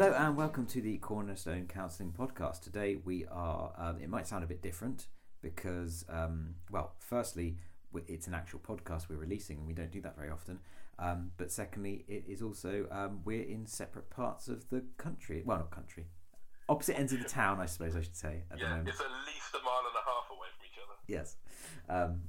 Hello 0.00 0.14
and 0.16 0.36
welcome 0.36 0.64
to 0.66 0.80
the 0.80 0.96
Cornerstone 0.98 1.66
Counselling 1.66 2.12
Podcast. 2.12 2.60
Today 2.60 2.98
we 3.04 3.26
are, 3.32 3.72
um, 3.76 4.00
it 4.00 4.08
might 4.08 4.28
sound 4.28 4.44
a 4.44 4.46
bit 4.46 4.62
different 4.62 5.08
because, 5.42 6.04
um, 6.08 6.54
well, 6.70 6.92
firstly, 7.00 7.56
it's 8.06 8.28
an 8.28 8.32
actual 8.34 8.60
podcast 8.60 9.08
we're 9.08 9.16
releasing 9.16 9.58
and 9.58 9.66
we 9.66 9.72
don't 9.72 9.90
do 9.90 10.00
that 10.02 10.14
very 10.14 10.30
often. 10.30 10.60
Um, 11.00 11.32
but 11.36 11.50
secondly, 11.50 12.04
it 12.06 12.22
is 12.28 12.42
also, 12.42 12.86
um, 12.92 13.22
we're 13.24 13.42
in 13.42 13.66
separate 13.66 14.08
parts 14.08 14.46
of 14.46 14.70
the 14.70 14.84
country. 14.98 15.42
Well, 15.44 15.58
not 15.58 15.72
country, 15.72 16.06
opposite 16.68 16.96
ends 16.96 17.12
of 17.12 17.18
the 17.20 17.28
town, 17.28 17.58
I 17.58 17.66
suppose 17.66 17.96
I 17.96 18.00
should 18.02 18.14
say, 18.14 18.44
at 18.52 18.58
the 18.58 18.66
Yeah, 18.66 18.70
moment. 18.70 18.90
it's 18.90 19.00
at 19.00 19.10
least 19.26 19.52
a 19.52 19.64
mile 19.64 19.82
and 19.84 19.96
a 19.96 20.04
half 20.08 20.30
away 20.30 20.46
from 20.56 20.64
each 20.64 20.78
other. 20.78 20.94
Yes. 21.08 21.36
Um, 21.88 22.20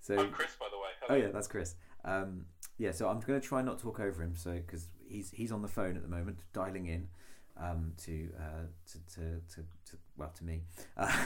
so, 0.00 0.16
I'm 0.16 0.30
Chris, 0.30 0.54
by 0.60 0.66
the 0.70 0.78
way. 0.78 0.90
Oh 1.02 1.06
Hello. 1.08 1.18
yeah, 1.26 1.32
that's 1.32 1.48
Chris. 1.48 1.74
Um, 2.04 2.46
yeah, 2.78 2.92
so 2.92 3.08
I'm 3.08 3.20
going 3.20 3.40
to 3.40 3.46
try 3.46 3.62
not 3.62 3.78
talk 3.78 4.00
over 4.00 4.22
him, 4.22 4.34
so 4.36 4.52
because 4.52 4.88
he's 5.08 5.30
he's 5.30 5.52
on 5.52 5.62
the 5.62 5.68
phone 5.68 5.96
at 5.96 6.02
the 6.02 6.08
moment, 6.08 6.38
dialing 6.52 6.86
in 6.86 7.08
um, 7.58 7.92
to, 8.04 8.28
uh, 8.38 8.66
to, 8.92 9.14
to 9.14 9.20
to 9.54 9.60
to 9.90 9.96
well 10.16 10.32
to 10.36 10.44
me, 10.44 10.62
uh, 10.96 11.24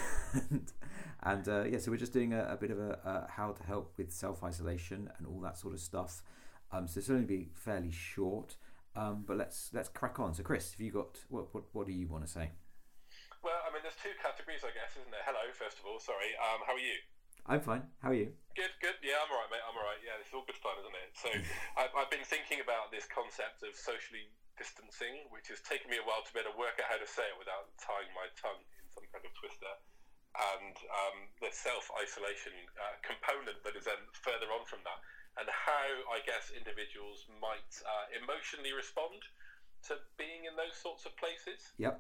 and, 1.23 1.49
uh, 1.49 1.65
yeah, 1.65 1.79
so 1.79 1.91
we're 1.91 1.97
just 1.97 2.13
doing 2.13 2.33
a, 2.33 2.45
a 2.45 2.57
bit 2.57 2.71
of 2.71 2.79
a 2.79 2.99
uh, 3.05 3.27
how 3.29 3.53
to 3.53 3.63
help 3.65 3.93
with 3.97 4.13
self 4.13 4.45
isolation 4.45 5.11
and 5.19 5.27
all 5.27 5.41
that 5.41 5.59
sort 5.59 5.75
of 5.75 5.81
stuff. 5.81 6.23
Um, 6.73 6.87
so 6.87 6.99
it's 6.99 7.11
only 7.11 7.25
be 7.25 7.49
fairly 7.53 7.91
short, 7.91 8.57
um, 8.95 9.25
but 9.27 9.37
let's 9.37 9.71
let's 9.73 9.89
crack 9.89 10.21
on. 10.21 10.35
So 10.35 10.43
Chris, 10.45 10.71
have 10.73 10.81
you 10.81 10.93
got 10.93 11.19
what 11.29 11.53
what, 11.53 11.65
what 11.73 11.87
do 11.87 11.93
you 11.93 12.07
want 12.07 12.25
to 12.25 12.31
say? 12.31 12.51
Well, 13.43 13.57
I 13.67 13.73
mean, 13.73 13.81
there's 13.83 13.97
two 13.97 14.13
categories, 14.23 14.61
I 14.63 14.71
guess, 14.77 15.01
isn't 15.01 15.11
there? 15.11 15.25
Hello, 15.25 15.41
first 15.57 15.81
of 15.81 15.87
all. 15.89 15.99
Sorry. 15.99 16.37
Um, 16.37 16.61
how 16.67 16.75
are 16.75 16.79
you? 16.79 17.01
I'm 17.47 17.61
fine. 17.61 17.83
How 18.03 18.11
are 18.11 18.19
you? 18.19 18.33
Good, 18.57 18.75
good. 18.83 18.99
Yeah, 19.01 19.23
I'm 19.23 19.31
all 19.31 19.41
right, 19.41 19.51
mate. 19.51 19.65
I'm 19.65 19.77
all 19.79 19.87
right. 19.87 20.01
Yeah, 20.05 20.19
it's 20.21 20.31
all 20.35 20.45
good 20.45 20.59
fun, 20.59 20.77
isn't 20.83 20.97
it? 20.97 21.11
So, 21.17 21.29
I've, 21.81 21.93
I've 21.97 22.13
been 22.13 22.27
thinking 22.27 22.61
about 22.61 22.91
this 22.91 23.07
concept 23.09 23.63
of 23.65 23.73
socially 23.75 24.29
distancing, 24.59 25.25
which 25.33 25.49
has 25.49 25.63
taken 25.65 25.89
me 25.89 25.97
a 25.97 26.05
while 26.05 26.21
to 26.21 26.31
be 26.35 26.43
able 26.43 26.53
to 26.53 26.59
work 26.61 26.77
out 26.83 26.91
how 26.93 27.01
to 27.01 27.09
say 27.09 27.25
it 27.25 27.37
without 27.41 27.73
tying 27.81 28.11
my 28.13 28.29
tongue 28.37 28.61
in 28.61 28.87
some 28.93 29.07
kind 29.09 29.25
of 29.25 29.33
twister. 29.39 29.73
And 30.37 30.77
um, 30.93 31.17
the 31.43 31.51
self 31.51 31.91
isolation 31.99 32.55
uh, 32.79 32.99
component 33.03 33.59
that 33.67 33.75
is 33.75 33.87
then 33.89 33.99
further 34.15 34.51
on 34.55 34.63
from 34.69 34.85
that, 34.87 35.01
and 35.43 35.47
how 35.51 35.87
I 36.15 36.23
guess 36.23 36.55
individuals 36.55 37.27
might 37.43 37.73
uh, 37.83 38.07
emotionally 38.15 38.71
respond 38.71 39.19
to 39.91 39.99
being 40.21 40.45
in 40.47 40.55
those 40.55 40.77
sorts 40.77 41.03
of 41.09 41.17
places. 41.17 41.73
Yep. 41.81 41.99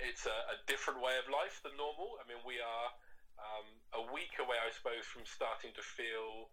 it's 0.00 0.24
a, 0.26 0.36
a 0.54 0.56
different 0.66 0.98
way 1.04 1.14
of 1.20 1.28
life 1.30 1.60
than 1.62 1.76
normal. 1.78 2.18
I 2.18 2.26
mean, 2.26 2.40
we 2.42 2.58
are 2.58 2.88
um, 3.42 3.66
a 3.98 4.02
week 4.14 4.38
away, 4.38 4.56
I 4.58 4.70
suppose, 4.70 5.04
from 5.04 5.26
starting 5.26 5.74
to 5.74 5.82
feel, 5.82 6.48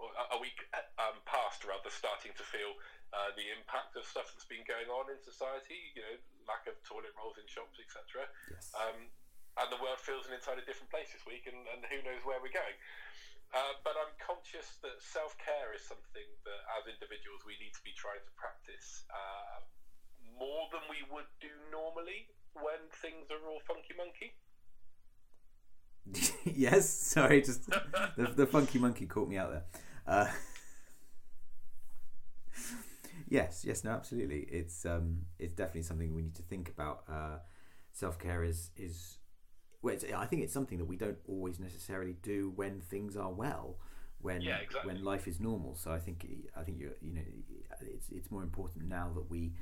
or 0.00 0.08
a- 0.32 0.40
week 0.40 0.56
uh, 0.72 0.82
um, 1.00 1.20
past 1.28 1.62
rather, 1.68 1.92
starting 1.92 2.32
to 2.34 2.44
feel 2.44 2.72
uh, 3.12 3.30
the 3.36 3.46
impact 3.52 3.94
of 3.94 4.08
stuff 4.08 4.32
that's 4.32 4.48
been 4.48 4.64
going 4.64 4.88
on 4.88 5.12
in 5.12 5.20
society. 5.20 5.92
You 5.94 6.02
know, 6.02 6.16
lack 6.48 6.64
of 6.66 6.80
toilet 6.82 7.12
rolls 7.14 7.36
in 7.36 7.46
shops, 7.46 7.76
etc. 7.76 8.26
Yes. 8.48 8.72
Um, 8.72 9.12
and 9.58 9.68
the 9.68 9.80
world 9.82 10.00
feels 10.00 10.24
an 10.30 10.32
entirely 10.32 10.64
different 10.64 10.88
place 10.88 11.10
this 11.12 11.26
week, 11.26 11.44
and, 11.50 11.58
and 11.74 11.84
who 11.90 12.00
knows 12.06 12.22
where 12.24 12.38
we're 12.40 12.54
going. 12.54 12.76
Uh, 13.50 13.74
but 13.82 13.98
I'm 13.98 14.14
conscious 14.22 14.78
that 14.86 15.02
self 15.02 15.34
care 15.42 15.74
is 15.74 15.82
something 15.82 16.26
that, 16.46 16.60
as 16.78 16.86
individuals, 16.86 17.42
we 17.42 17.58
need 17.58 17.74
to 17.74 17.82
be 17.82 17.90
trying 17.98 18.22
to 18.22 18.32
practice 18.38 19.02
uh, 19.10 19.66
more 20.38 20.70
than 20.70 20.86
we 20.86 21.02
would 21.10 21.26
do 21.42 21.50
normally 21.74 22.30
when 22.54 22.78
things 23.02 23.26
are 23.34 23.42
all 23.50 23.58
funky 23.66 23.92
monkey. 23.98 24.38
yes. 26.44 26.88
Sorry, 26.88 27.42
just 27.42 27.68
the, 28.16 28.26
the 28.36 28.46
funky 28.46 28.78
monkey 28.78 29.06
caught 29.06 29.28
me 29.28 29.36
out 29.36 29.50
there. 29.50 29.64
Uh, 30.06 30.28
yes, 33.28 33.64
yes, 33.66 33.84
no, 33.84 33.90
absolutely. 33.90 34.40
It's 34.50 34.84
um, 34.84 35.22
it's 35.38 35.52
definitely 35.52 35.82
something 35.82 36.14
we 36.14 36.22
need 36.22 36.34
to 36.36 36.42
think 36.42 36.68
about. 36.68 37.04
Uh, 37.08 37.38
Self 37.92 38.18
care 38.18 38.44
is 38.44 38.70
is 38.76 39.18
well, 39.82 39.96
I 40.16 40.26
think 40.26 40.42
it's 40.42 40.52
something 40.52 40.78
that 40.78 40.86
we 40.86 40.96
don't 40.96 41.18
always 41.28 41.60
necessarily 41.60 42.16
do 42.22 42.52
when 42.56 42.80
things 42.80 43.16
are 43.16 43.30
well, 43.32 43.78
when 44.20 44.42
Yeah, 44.42 44.58
exactly. 44.58 44.94
when 44.94 45.04
life 45.04 45.28
is 45.28 45.40
normal. 45.40 45.74
So 45.76 45.90
I 45.92 45.98
think 45.98 46.26
I 46.56 46.62
think 46.62 46.78
you 46.80 46.92
you 47.02 47.14
know 47.14 47.22
it's 47.82 48.10
it's 48.10 48.30
more 48.30 48.42
important 48.42 48.88
now 48.88 49.10
that 49.14 49.30
we 49.30 49.52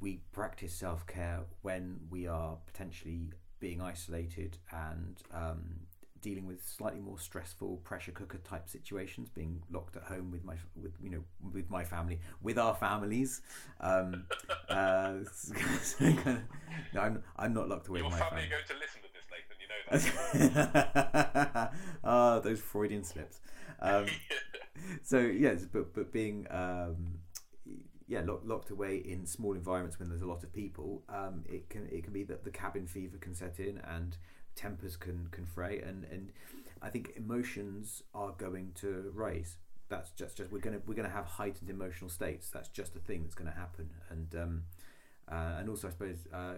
we 0.00 0.20
practice 0.32 0.74
self 0.74 1.06
care 1.06 1.40
when 1.62 2.00
we 2.10 2.26
are 2.26 2.58
potentially 2.66 3.32
being 3.60 3.80
isolated 3.80 4.58
and 4.72 5.22
um, 5.32 5.80
dealing 6.20 6.46
with 6.46 6.66
slightly 6.66 7.00
more 7.00 7.18
stressful 7.18 7.76
pressure 7.84 8.12
cooker 8.12 8.38
type 8.38 8.68
situations, 8.68 9.28
being 9.28 9.62
locked 9.70 9.96
at 9.96 10.02
home 10.04 10.30
with 10.30 10.44
my 10.44 10.54
with 10.80 10.92
you 11.02 11.10
know 11.10 11.24
with 11.52 11.70
my 11.70 11.84
family, 11.84 12.20
with 12.42 12.58
our 12.58 12.74
families. 12.74 13.40
Um, 13.80 14.24
uh, 14.68 15.14
no, 16.00 17.00
I'm 17.00 17.22
I'm 17.36 17.54
not 17.54 17.68
locked 17.68 17.88
away 17.88 18.00
Your 18.00 18.08
with 18.10 18.18
my 18.18 18.24
family 18.24 18.42
family. 18.42 18.46
are 18.46 18.50
going 18.50 18.64
to 18.68 18.74
listen 18.78 19.00
to 19.02 19.08
this, 19.12 19.26
Nathan. 19.30 19.56
You 19.60 20.52
know 20.52 20.68
that. 21.54 21.72
Ah, 22.04 22.38
those 22.40 22.60
Freudian 22.60 23.04
slips. 23.04 23.40
Um, 23.80 24.06
so 25.02 25.18
yes, 25.20 25.64
but 25.70 25.94
but 25.94 26.12
being 26.12 26.46
um, 26.50 27.18
yeah 28.08 28.22
lock, 28.24 28.40
locked 28.44 28.70
away 28.70 28.96
in 28.96 29.26
small 29.26 29.54
environments 29.54 29.98
when 29.98 30.08
there's 30.08 30.22
a 30.22 30.26
lot 30.26 30.42
of 30.42 30.52
people, 30.52 31.02
um, 31.08 31.44
it 31.48 31.68
can 31.68 31.86
it 31.92 32.02
can 32.02 32.12
be 32.12 32.24
that 32.24 32.44
the 32.44 32.50
cabin 32.50 32.86
fever 32.86 33.18
can 33.18 33.34
set 33.34 33.60
in 33.60 33.78
and 33.78 34.16
tempers 34.56 34.96
can 34.96 35.28
can 35.30 35.46
fray, 35.46 35.80
and 35.80 36.04
and 36.10 36.32
I 36.82 36.88
think 36.88 37.12
emotions 37.16 38.02
are 38.14 38.32
going 38.36 38.72
to 38.76 39.12
rise. 39.14 39.58
That's 39.88 40.10
just 40.10 40.36
just 40.36 40.50
we're 40.50 40.60
gonna 40.60 40.80
we're 40.86 40.94
gonna 40.94 41.08
have 41.08 41.26
heightened 41.26 41.70
emotional 41.70 42.10
states. 42.10 42.50
That's 42.50 42.68
just 42.68 42.96
a 42.96 42.98
thing 42.98 43.22
that's 43.22 43.34
going 43.34 43.50
to 43.50 43.56
happen, 43.56 43.90
and 44.10 44.34
um, 44.34 44.62
uh, 45.30 45.56
and 45.58 45.68
also 45.68 45.88
I 45.88 45.90
suppose 45.90 46.26
uh, 46.32 46.54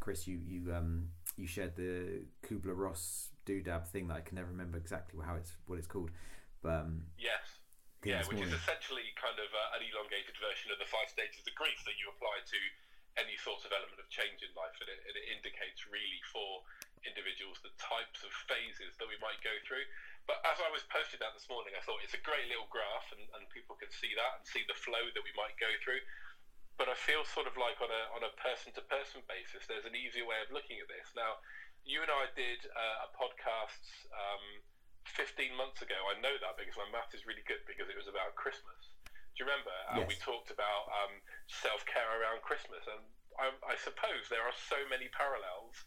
Chris, 0.00 0.26
you 0.26 0.38
you 0.46 0.72
um 0.74 1.08
you 1.36 1.46
shared 1.46 1.76
the 1.76 2.22
Kubler 2.46 2.76
Ross 2.76 3.28
doodab 3.46 3.86
thing 3.86 4.08
that 4.08 4.16
I 4.16 4.20
can 4.20 4.36
never 4.36 4.48
remember 4.48 4.76
exactly 4.76 5.18
how 5.24 5.34
it's 5.34 5.52
what 5.66 5.78
it's 5.78 5.86
called, 5.86 6.10
but 6.62 6.72
um, 6.72 7.02
yes. 7.18 7.57
Yeah, 8.06 8.22
which 8.30 8.38
is 8.38 8.54
essentially 8.54 9.10
kind 9.18 9.34
of 9.42 9.50
uh, 9.50 9.74
an 9.74 9.82
elongated 9.82 10.38
version 10.38 10.70
of 10.70 10.78
the 10.78 10.86
five 10.86 11.10
stages 11.10 11.42
of 11.42 11.52
grief 11.58 11.82
that 11.82 11.98
you 11.98 12.06
apply 12.14 12.46
to 12.46 12.60
any 13.18 13.34
sort 13.42 13.58
of 13.66 13.74
element 13.74 13.98
of 13.98 14.06
change 14.06 14.38
in 14.46 14.54
life, 14.54 14.78
and 14.78 14.86
it, 14.86 15.00
and 15.02 15.14
it 15.18 15.26
indicates 15.34 15.82
really 15.90 16.22
for 16.30 16.62
individuals 17.02 17.58
the 17.66 17.74
types 17.74 18.22
of 18.22 18.30
phases 18.46 18.94
that 19.02 19.10
we 19.10 19.18
might 19.18 19.42
go 19.42 19.50
through. 19.66 19.82
But 20.30 20.38
as 20.46 20.62
I 20.62 20.70
was 20.70 20.86
posted 20.86 21.18
that 21.18 21.34
this 21.34 21.50
morning, 21.50 21.74
I 21.74 21.82
thought 21.82 21.98
it's 22.06 22.14
a 22.14 22.22
great 22.22 22.46
little 22.46 22.70
graph, 22.70 23.10
and, 23.10 23.26
and 23.34 23.50
people 23.50 23.74
can 23.74 23.90
see 23.90 24.14
that 24.14 24.38
and 24.38 24.44
see 24.46 24.62
the 24.70 24.78
flow 24.78 25.02
that 25.02 25.24
we 25.26 25.34
might 25.34 25.58
go 25.58 25.70
through. 25.82 25.98
But 26.78 26.86
I 26.86 26.94
feel 26.94 27.26
sort 27.26 27.50
of 27.50 27.58
like 27.58 27.82
on 27.82 27.90
a 27.90 28.02
on 28.14 28.22
a 28.22 28.30
person 28.38 28.70
to 28.78 28.82
person 28.86 29.26
basis, 29.26 29.66
there's 29.66 29.88
an 29.88 29.98
easier 29.98 30.22
way 30.22 30.38
of 30.38 30.54
looking 30.54 30.78
at 30.78 30.86
this. 30.86 31.10
Now, 31.18 31.42
you 31.82 32.06
and 32.06 32.12
I 32.12 32.30
did 32.38 32.62
uh, 32.70 33.06
a 33.06 33.08
podcast. 33.18 33.82
Um, 34.14 34.62
15 35.14 35.56
months 35.56 35.80
ago. 35.80 35.96
I 36.08 36.16
know 36.20 36.34
that 36.40 36.56
because 36.60 36.76
my 36.76 36.88
math 36.92 37.12
is 37.16 37.24
really 37.24 37.44
good 37.48 37.64
because 37.64 37.88
it 37.88 37.96
was 37.96 38.08
about 38.08 38.36
Christmas. 38.36 38.94
Do 39.34 39.44
you 39.44 39.46
remember? 39.46 39.74
And 39.94 40.02
we 40.10 40.18
talked 40.18 40.50
about 40.50 40.90
um, 40.90 41.22
self 41.46 41.86
care 41.86 42.10
around 42.18 42.42
Christmas. 42.42 42.82
And 42.90 43.02
I, 43.38 43.54
I 43.64 43.76
suppose 43.78 44.26
there 44.26 44.42
are 44.42 44.56
so 44.66 44.82
many 44.90 45.06
parallels 45.14 45.78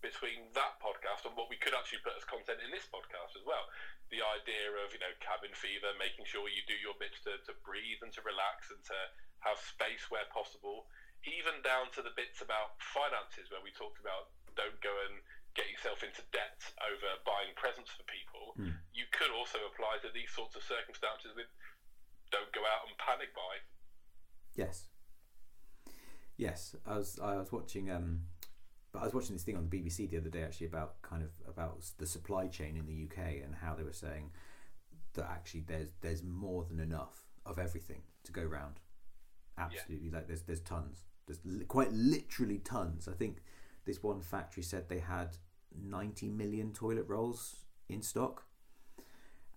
between 0.00 0.52
that 0.52 0.76
podcast 0.84 1.24
and 1.24 1.32
what 1.32 1.48
we 1.48 1.56
could 1.56 1.72
actually 1.72 2.00
put 2.04 2.16
as 2.16 2.28
content 2.28 2.60
in 2.60 2.72
this 2.72 2.88
podcast 2.88 3.36
as 3.36 3.44
well. 3.44 3.64
The 4.12 4.20
idea 4.20 4.72
of, 4.84 4.92
you 4.92 5.00
know, 5.00 5.12
cabin 5.20 5.52
fever, 5.56 5.96
making 5.96 6.28
sure 6.28 6.48
you 6.48 6.60
do 6.68 6.76
your 6.76 6.96
bits 7.00 7.24
to, 7.24 7.40
to 7.48 7.52
breathe 7.64 8.04
and 8.04 8.12
to 8.16 8.20
relax 8.20 8.68
and 8.68 8.84
to 8.88 8.98
have 9.44 9.56
space 9.60 10.12
where 10.12 10.28
possible, 10.28 10.88
even 11.24 11.64
down 11.64 11.88
to 11.96 12.04
the 12.04 12.12
bits 12.12 12.44
about 12.44 12.76
finances 12.80 13.48
where 13.48 13.64
we 13.64 13.72
talked 13.72 14.00
about 14.00 14.32
don't 14.56 14.76
go 14.84 14.92
and 15.08 15.20
get 15.54 15.70
yourself 15.70 16.02
into 16.02 16.22
debt 16.34 16.58
over 16.82 17.08
buying 17.22 17.54
presents 17.54 17.94
for 17.94 18.02
people. 18.06 18.58
Hmm. 18.58 18.78
You 18.92 19.06
could 19.14 19.30
also 19.30 19.58
apply 19.70 20.02
to 20.02 20.10
these 20.10 20.30
sorts 20.34 20.58
of 20.58 20.62
circumstances 20.62 21.32
with 21.34 21.46
don't 22.30 22.50
go 22.50 22.62
out 22.66 22.90
and 22.90 22.94
panic 22.98 23.30
buy. 23.34 23.62
Yes. 24.54 24.90
Yes, 26.36 26.74
I 26.86 26.98
was 26.98 27.18
I 27.22 27.36
was 27.38 27.52
watching 27.52 27.90
um, 27.90 28.26
but 28.92 29.02
I 29.02 29.04
was 29.04 29.14
watching 29.14 29.34
this 29.34 29.42
thing 29.42 29.56
on 29.56 29.68
the 29.68 29.76
BBC 29.76 30.10
the 30.10 30.18
other 30.18 30.30
day 30.30 30.42
actually 30.42 30.66
about 30.66 31.02
kind 31.02 31.22
of 31.22 31.30
about 31.48 31.82
the 31.98 32.06
supply 32.06 32.46
chain 32.46 32.76
in 32.76 32.86
the 32.86 33.06
UK 33.06 33.42
and 33.44 33.54
how 33.54 33.74
they 33.74 33.82
were 33.82 33.92
saying 33.92 34.30
that 35.14 35.26
actually 35.30 35.64
there's 35.66 35.88
there's 36.00 36.22
more 36.22 36.64
than 36.64 36.80
enough 36.80 37.26
of 37.46 37.58
everything 37.58 38.02
to 38.24 38.32
go 38.32 38.42
round. 38.42 38.80
Absolutely, 39.58 40.10
like 40.10 40.26
there's 40.26 40.42
there's 40.42 40.60
tons. 40.60 41.04
There's 41.26 41.40
li- 41.44 41.64
quite 41.64 41.92
literally 41.92 42.58
tons. 42.58 43.08
I 43.08 43.12
think 43.12 43.38
this 43.84 44.02
one 44.02 44.20
factory 44.20 44.62
said 44.62 44.88
they 44.88 44.98
had 44.98 45.36
90 45.82 46.28
million 46.28 46.72
toilet 46.72 47.04
rolls 47.08 47.56
in 47.88 48.02
stock, 48.02 48.44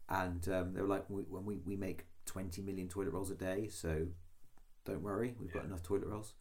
and 0.10 0.48
um, 0.50 0.74
they 0.74 0.82
were 0.82 0.88
like, 0.88 1.10
we, 1.10 1.24
when 1.24 1.46
we 1.46 1.60
we 1.66 1.76
make 1.76 2.06
20 2.26 2.62
million 2.62 2.88
toilet 2.88 3.12
rolls 3.12 3.32
a 3.32 3.36
day, 3.36 3.68
so 3.70 4.08
don't 4.86 5.02
worry, 5.02 5.36
we've 5.40 5.54
got 5.54 5.66
enough 5.66 5.84
toilet 5.84 6.08
rolls. 6.08 6.34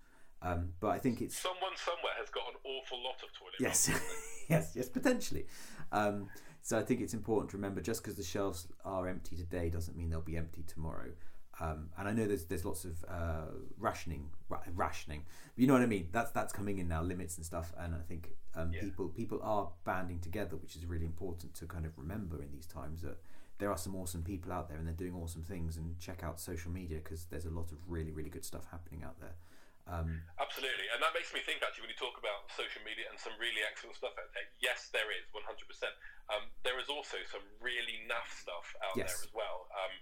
Um, 0.42 0.70
but 0.80 0.88
I 0.88 0.98
think 0.98 1.22
it's 1.22 1.36
Someone 1.36 1.76
somewhere 1.76 2.12
has 2.18 2.28
got 2.28 2.44
an 2.48 2.60
awful 2.64 3.02
lot 3.02 3.14
of 3.22 3.32
toilet 3.38 3.54
yes, 3.58 3.88
rolls. 3.88 4.02
yes, 4.48 4.72
yes, 4.74 4.88
potentially. 4.88 5.46
Um, 5.92 6.28
so 6.62 6.78
I 6.78 6.82
think 6.82 7.00
it's 7.00 7.14
important 7.14 7.50
to 7.50 7.56
remember 7.56 7.80
just 7.80 8.02
because 8.02 8.16
the 8.16 8.22
shelves 8.22 8.68
are 8.84 9.08
empty 9.08 9.36
today 9.36 9.70
doesn't 9.70 9.96
mean 9.96 10.10
they'll 10.10 10.20
be 10.20 10.36
empty 10.36 10.64
tomorrow. 10.66 11.10
Um, 11.58 11.88
and 11.98 12.06
I 12.08 12.12
know 12.12 12.26
there's 12.26 12.44
there's 12.44 12.64
lots 12.64 12.84
of 12.84 13.02
uh, 13.08 13.46
rationing, 13.78 14.28
ra- 14.48 14.60
rationing. 14.74 15.24
You 15.56 15.66
know 15.66 15.72
what 15.72 15.82
I 15.82 15.86
mean? 15.86 16.08
That's 16.12 16.30
that's 16.30 16.52
coming 16.52 16.78
in 16.78 16.88
now, 16.88 17.02
limits 17.02 17.36
and 17.36 17.46
stuff. 17.46 17.72
And 17.78 17.94
I 17.94 18.00
think 18.06 18.32
um, 18.54 18.72
Yeah. 18.72 18.80
people 18.82 19.08
people 19.08 19.40
are 19.42 19.70
banding 19.84 20.20
together, 20.20 20.56
which 20.56 20.76
is 20.76 20.84
really 20.84 21.06
important 21.06 21.54
to 21.54 21.66
kind 21.66 21.86
of 21.86 21.96
remember 21.96 22.42
in 22.42 22.50
these 22.52 22.66
times 22.66 23.02
that 23.02 23.18
there 23.58 23.70
are 23.70 23.78
some 23.78 23.96
awesome 23.96 24.22
people 24.22 24.52
out 24.52 24.68
there 24.68 24.76
and 24.76 24.86
they're 24.86 24.94
doing 24.94 25.14
awesome 25.14 25.42
things. 25.42 25.78
And 25.78 25.98
check 25.98 26.22
out 26.22 26.38
social 26.40 26.70
media 26.70 26.98
because 27.02 27.24
there's 27.30 27.46
a 27.46 27.50
lot 27.50 27.72
of 27.72 27.78
really 27.88 28.12
really 28.12 28.30
good 28.30 28.44
stuff 28.44 28.66
happening 28.70 29.02
out 29.02 29.18
there. 29.20 29.36
Um, 29.88 30.18
Absolutely, 30.42 30.90
and 30.92 30.98
that 30.98 31.14
makes 31.14 31.30
me 31.32 31.38
think 31.46 31.62
actually 31.62 31.86
when 31.86 31.94
you 31.94 32.00
talk 32.02 32.18
about 32.18 32.50
social 32.58 32.82
media 32.82 33.06
and 33.06 33.14
some 33.16 33.30
really 33.38 33.62
excellent 33.62 33.94
stuff 33.94 34.18
out 34.18 34.28
there. 34.34 34.42
Yes, 34.58 34.90
there 34.90 35.06
is 35.14 35.22
100%. 35.30 35.46
Um, 36.26 36.50
there 36.66 36.74
is 36.82 36.90
also 36.90 37.22
some 37.30 37.46
really 37.62 38.02
naff 38.10 38.26
stuff 38.34 38.74
out 38.82 38.98
Yes. 38.98 39.14
there 39.14 39.30
as 39.30 39.32
well, 39.32 39.70
um, 39.78 39.94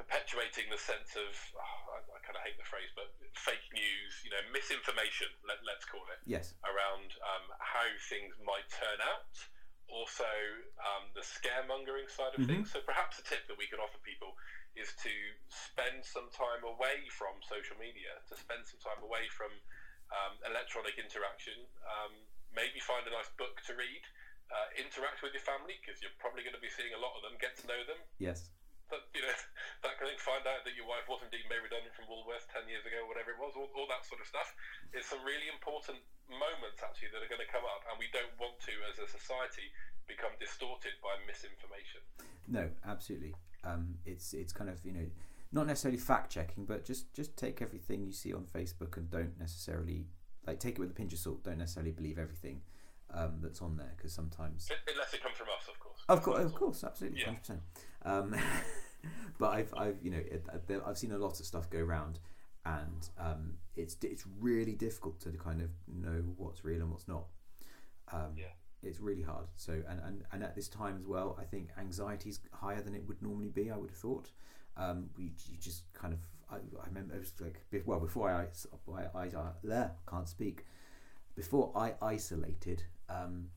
perpetuating 0.00 0.72
the 0.72 0.80
sense 0.80 1.12
of 1.12 1.28
oh, 1.60 1.80
I, 1.92 2.00
I 2.00 2.18
kind 2.24 2.32
of 2.32 2.40
hate 2.40 2.56
the 2.56 2.64
phrase, 2.64 2.88
but 2.96 3.12
fake 3.36 3.68
news, 3.76 4.12
you 4.24 4.32
know, 4.32 4.40
misinformation. 4.48 5.28
Let, 5.44 5.60
let's 5.68 5.84
call 5.84 6.00
it 6.08 6.24
yes, 6.24 6.56
around 6.64 7.12
um, 7.20 7.44
how 7.60 7.84
things 8.08 8.32
might 8.40 8.64
turn 8.72 8.96
out. 9.04 9.28
Also, 9.92 10.24
um, 10.80 11.10
the 11.18 11.20
scaremongering 11.26 12.08
side 12.08 12.32
of 12.32 12.40
Mhm. 12.40 12.48
things. 12.48 12.72
So, 12.72 12.80
perhaps 12.80 13.18
a 13.20 13.24
tip 13.26 13.44
that 13.50 13.58
we 13.60 13.66
could 13.68 13.82
offer 13.82 13.98
people 14.00 14.32
is 14.78 14.94
to 15.02 15.12
spend 15.50 16.00
some 16.06 16.30
time 16.30 16.62
away 16.64 17.04
from 17.12 17.36
social 17.44 17.76
media, 17.76 18.14
to 18.30 18.34
spend 18.38 18.64
some 18.64 18.80
time 18.80 19.02
away 19.04 19.26
from 19.34 19.50
um, 20.14 20.38
electronic 20.46 20.96
interaction. 20.96 21.58
Um, 21.84 22.24
maybe 22.54 22.80
find 22.80 23.04
a 23.04 23.12
nice 23.12 23.28
book 23.36 23.60
to 23.68 23.76
read. 23.76 24.02
Uh, 24.50 24.66
interact 24.82 25.22
with 25.22 25.30
your 25.30 25.42
family 25.46 25.78
because 25.78 26.02
you're 26.02 26.14
probably 26.18 26.42
going 26.42 26.54
to 26.56 26.62
be 26.62 26.70
seeing 26.70 26.90
a 26.94 26.98
lot 26.98 27.14
of 27.14 27.22
them. 27.22 27.38
Get 27.38 27.54
to 27.62 27.66
know 27.70 27.82
them. 27.86 27.98
yes, 28.18 28.50
But 28.90 29.06
you 29.14 29.22
know 29.22 29.30
that 29.86 29.94
kind 29.96 30.10
of 30.10 30.18
thing. 30.18 30.20
Find 30.20 30.44
out 30.50 30.66
that 30.66 30.74
your 30.74 30.84
wife 30.90 31.06
was 31.06 31.22
indeed 31.22 31.46
made 31.46 31.62
redundant 31.62 31.94
from 31.94 32.10
Woolworths 32.10 32.50
ten 32.50 32.66
years 32.66 32.82
ago, 32.84 33.06
whatever 33.06 33.30
it 33.32 33.38
was. 33.38 33.54
All, 33.54 33.70
all 33.78 33.86
that 33.88 34.02
sort 34.04 34.20
of 34.20 34.26
stuff. 34.26 34.50
It's 34.92 35.06
some 35.08 35.22
really 35.22 35.46
important 35.48 36.02
moments 36.26 36.82
actually 36.82 37.14
that 37.14 37.22
are 37.22 37.30
going 37.30 37.42
to 37.42 37.48
come 37.50 37.64
up, 37.64 37.86
and 37.90 37.96
we 37.96 38.10
don't 38.10 38.34
want 38.42 38.58
to, 38.66 38.74
as 38.90 38.98
a 38.98 39.06
society, 39.06 39.70
become 40.10 40.34
distorted 40.42 40.98
by 41.00 41.14
misinformation. 41.24 42.02
no, 42.50 42.68
absolutely. 42.84 43.34
Um, 43.62 44.02
it's 44.04 44.34
it's 44.34 44.52
kind 44.52 44.68
of 44.70 44.82
you 44.84 44.92
know 44.92 45.06
not 45.52 45.66
necessarily 45.66 45.98
fact 45.98 46.30
checking, 46.34 46.66
but 46.66 46.84
just 46.84 47.12
just 47.14 47.36
take 47.36 47.62
everything 47.62 48.04
you 48.04 48.12
see 48.12 48.32
on 48.34 48.44
Facebook 48.44 48.96
and 48.96 49.10
don't 49.10 49.38
necessarily 49.38 50.06
like 50.46 50.58
take 50.58 50.74
it 50.76 50.80
with 50.80 50.90
a 50.90 50.94
pinch 50.94 51.12
of 51.12 51.18
salt. 51.18 51.44
Don't 51.44 51.58
necessarily 51.58 51.92
believe 51.92 52.18
everything 52.18 52.62
um, 53.12 53.38
that's 53.42 53.60
on 53.60 53.76
there 53.76 53.92
because 53.96 54.12
sometimes 54.12 54.70
Unless 54.88 55.14
it 55.14 55.22
comes 55.22 55.36
from 55.36 55.48
us, 55.48 55.68
of 55.68 55.78
course. 55.78 56.00
Of 56.08 56.22
course, 56.22 56.44
of 56.44 56.54
course, 56.54 56.84
absolutely, 56.84 57.20
Yeah. 57.20 57.26
hundred 57.26 57.40
percent. 57.40 57.60
Um, 58.04 58.34
but 59.38 59.48
I've, 59.50 59.74
I've, 59.76 59.96
you 60.02 60.10
know, 60.10 60.18
it, 60.18 60.44
I've 60.86 60.98
seen 60.98 61.12
a 61.12 61.18
lot 61.18 61.38
of 61.40 61.46
stuff 61.46 61.68
go 61.70 61.78
around, 61.78 62.18
and 62.64 63.08
um, 63.18 63.54
it's 63.76 63.96
it's 64.02 64.24
really 64.38 64.74
difficult 64.74 65.20
to 65.20 65.30
kind 65.30 65.60
of 65.62 65.70
know 65.88 66.22
what's 66.36 66.64
real 66.64 66.80
and 66.80 66.90
what's 66.90 67.08
not. 67.08 67.24
Um, 68.12 68.32
Yeah. 68.36 68.46
It's 68.82 68.98
really 68.98 69.22
hard. 69.22 69.46
So, 69.56 69.74
and, 69.74 70.00
and, 70.06 70.24
and 70.32 70.42
at 70.42 70.56
this 70.56 70.66
time 70.66 70.96
as 70.98 71.06
well, 71.06 71.36
I 71.38 71.44
think 71.44 71.68
anxiety 71.78 72.30
is 72.30 72.40
higher 72.50 72.80
than 72.80 72.94
it 72.94 73.06
would 73.06 73.20
normally 73.20 73.50
be. 73.50 73.70
I 73.70 73.76
would 73.76 73.90
have 73.90 73.98
thought. 73.98 74.30
Um, 74.76 75.10
we 75.18 75.24
you 75.24 75.58
just 75.60 75.92
kind 75.92 76.14
of, 76.14 76.20
I, 76.50 76.56
I 76.56 76.86
remember 76.86 77.14
it 77.14 77.18
was 77.18 77.34
like, 77.40 77.60
well, 77.84 78.00
before 78.00 78.30
I, 78.30 78.46
I, 78.90 79.18
I, 79.18 79.24
I 79.24 79.50
there, 79.62 79.92
can't 80.08 80.26
speak. 80.28 80.64
Before 81.36 81.72
I 81.76 81.92
isolated, 82.00 82.82
um, 83.10 83.48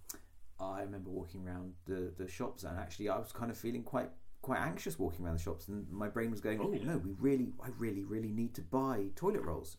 I 0.60 0.82
remember 0.82 1.10
walking 1.10 1.48
around 1.48 1.74
the, 1.86 2.12
the 2.18 2.28
shops 2.28 2.64
and 2.64 2.78
actually 2.78 3.08
I 3.10 3.18
was 3.18 3.32
kind 3.32 3.50
of 3.50 3.58
feeling 3.58 3.84
quite 3.84 4.10
quite 4.44 4.60
anxious 4.60 5.00
walking 5.00 5.26
around 5.26 5.38
the 5.38 5.42
shops 5.42 5.70
and 5.70 5.90
my 5.90 6.08
brain 6.08 6.30
was 6.30 6.42
going, 6.42 6.60
oh 6.62 6.70
no, 6.86 6.98
we 6.98 7.12
really, 7.18 7.54
I 7.64 7.70
really, 7.80 8.04
really 8.04 8.30
need 8.32 8.54
to 8.56 8.62
buy 8.62 9.06
toilet 9.16 9.42
rolls. 9.42 9.78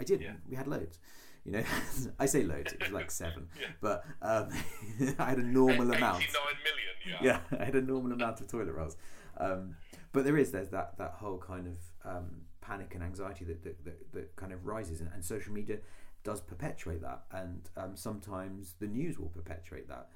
I 0.00 0.04
did. 0.04 0.20
Yeah. 0.20 0.32
We 0.46 0.56
had 0.56 0.66
loads. 0.66 0.98
You 1.44 1.52
know, 1.52 1.62
I 2.18 2.26
say 2.26 2.42
loads. 2.42 2.72
It 2.72 2.80
was 2.82 2.90
like 2.90 3.10
seven, 3.10 3.46
Yeah. 3.60 3.68
but 3.80 4.04
um, 4.20 4.48
I 5.18 5.30
had 5.30 5.38
a 5.38 5.42
normal 5.42 5.92
amount. 5.92 6.24
89 6.24 6.42
million, 6.64 7.22
yeah. 7.22 7.38
Yeah, 7.50 7.58
I 7.60 7.64
had 7.64 7.76
a 7.76 7.82
normal 7.82 8.12
amount 8.12 8.40
of 8.40 8.48
toilet 8.48 8.72
rolls. 8.72 8.96
Um, 9.38 9.76
but 10.12 10.24
there 10.24 10.36
is 10.36 10.50
there's 10.50 10.70
that 10.70 10.98
that 10.98 11.12
whole 11.12 11.38
kind 11.38 11.66
of 11.68 11.76
um, 12.04 12.30
panic 12.60 12.94
and 12.94 13.02
anxiety 13.04 13.44
that 13.44 13.62
that, 13.62 13.84
that, 13.84 14.12
that 14.12 14.36
kind 14.36 14.52
of 14.52 14.66
rises, 14.66 15.00
and, 15.00 15.10
and 15.14 15.24
social 15.24 15.52
media 15.52 15.78
does 16.24 16.40
perpetuate 16.40 17.02
that, 17.02 17.24
and 17.30 17.68
um, 17.76 17.94
sometimes 17.94 18.74
the 18.80 18.86
news 18.86 19.18
will 19.18 19.28
perpetuate 19.28 19.88
that 19.88 20.08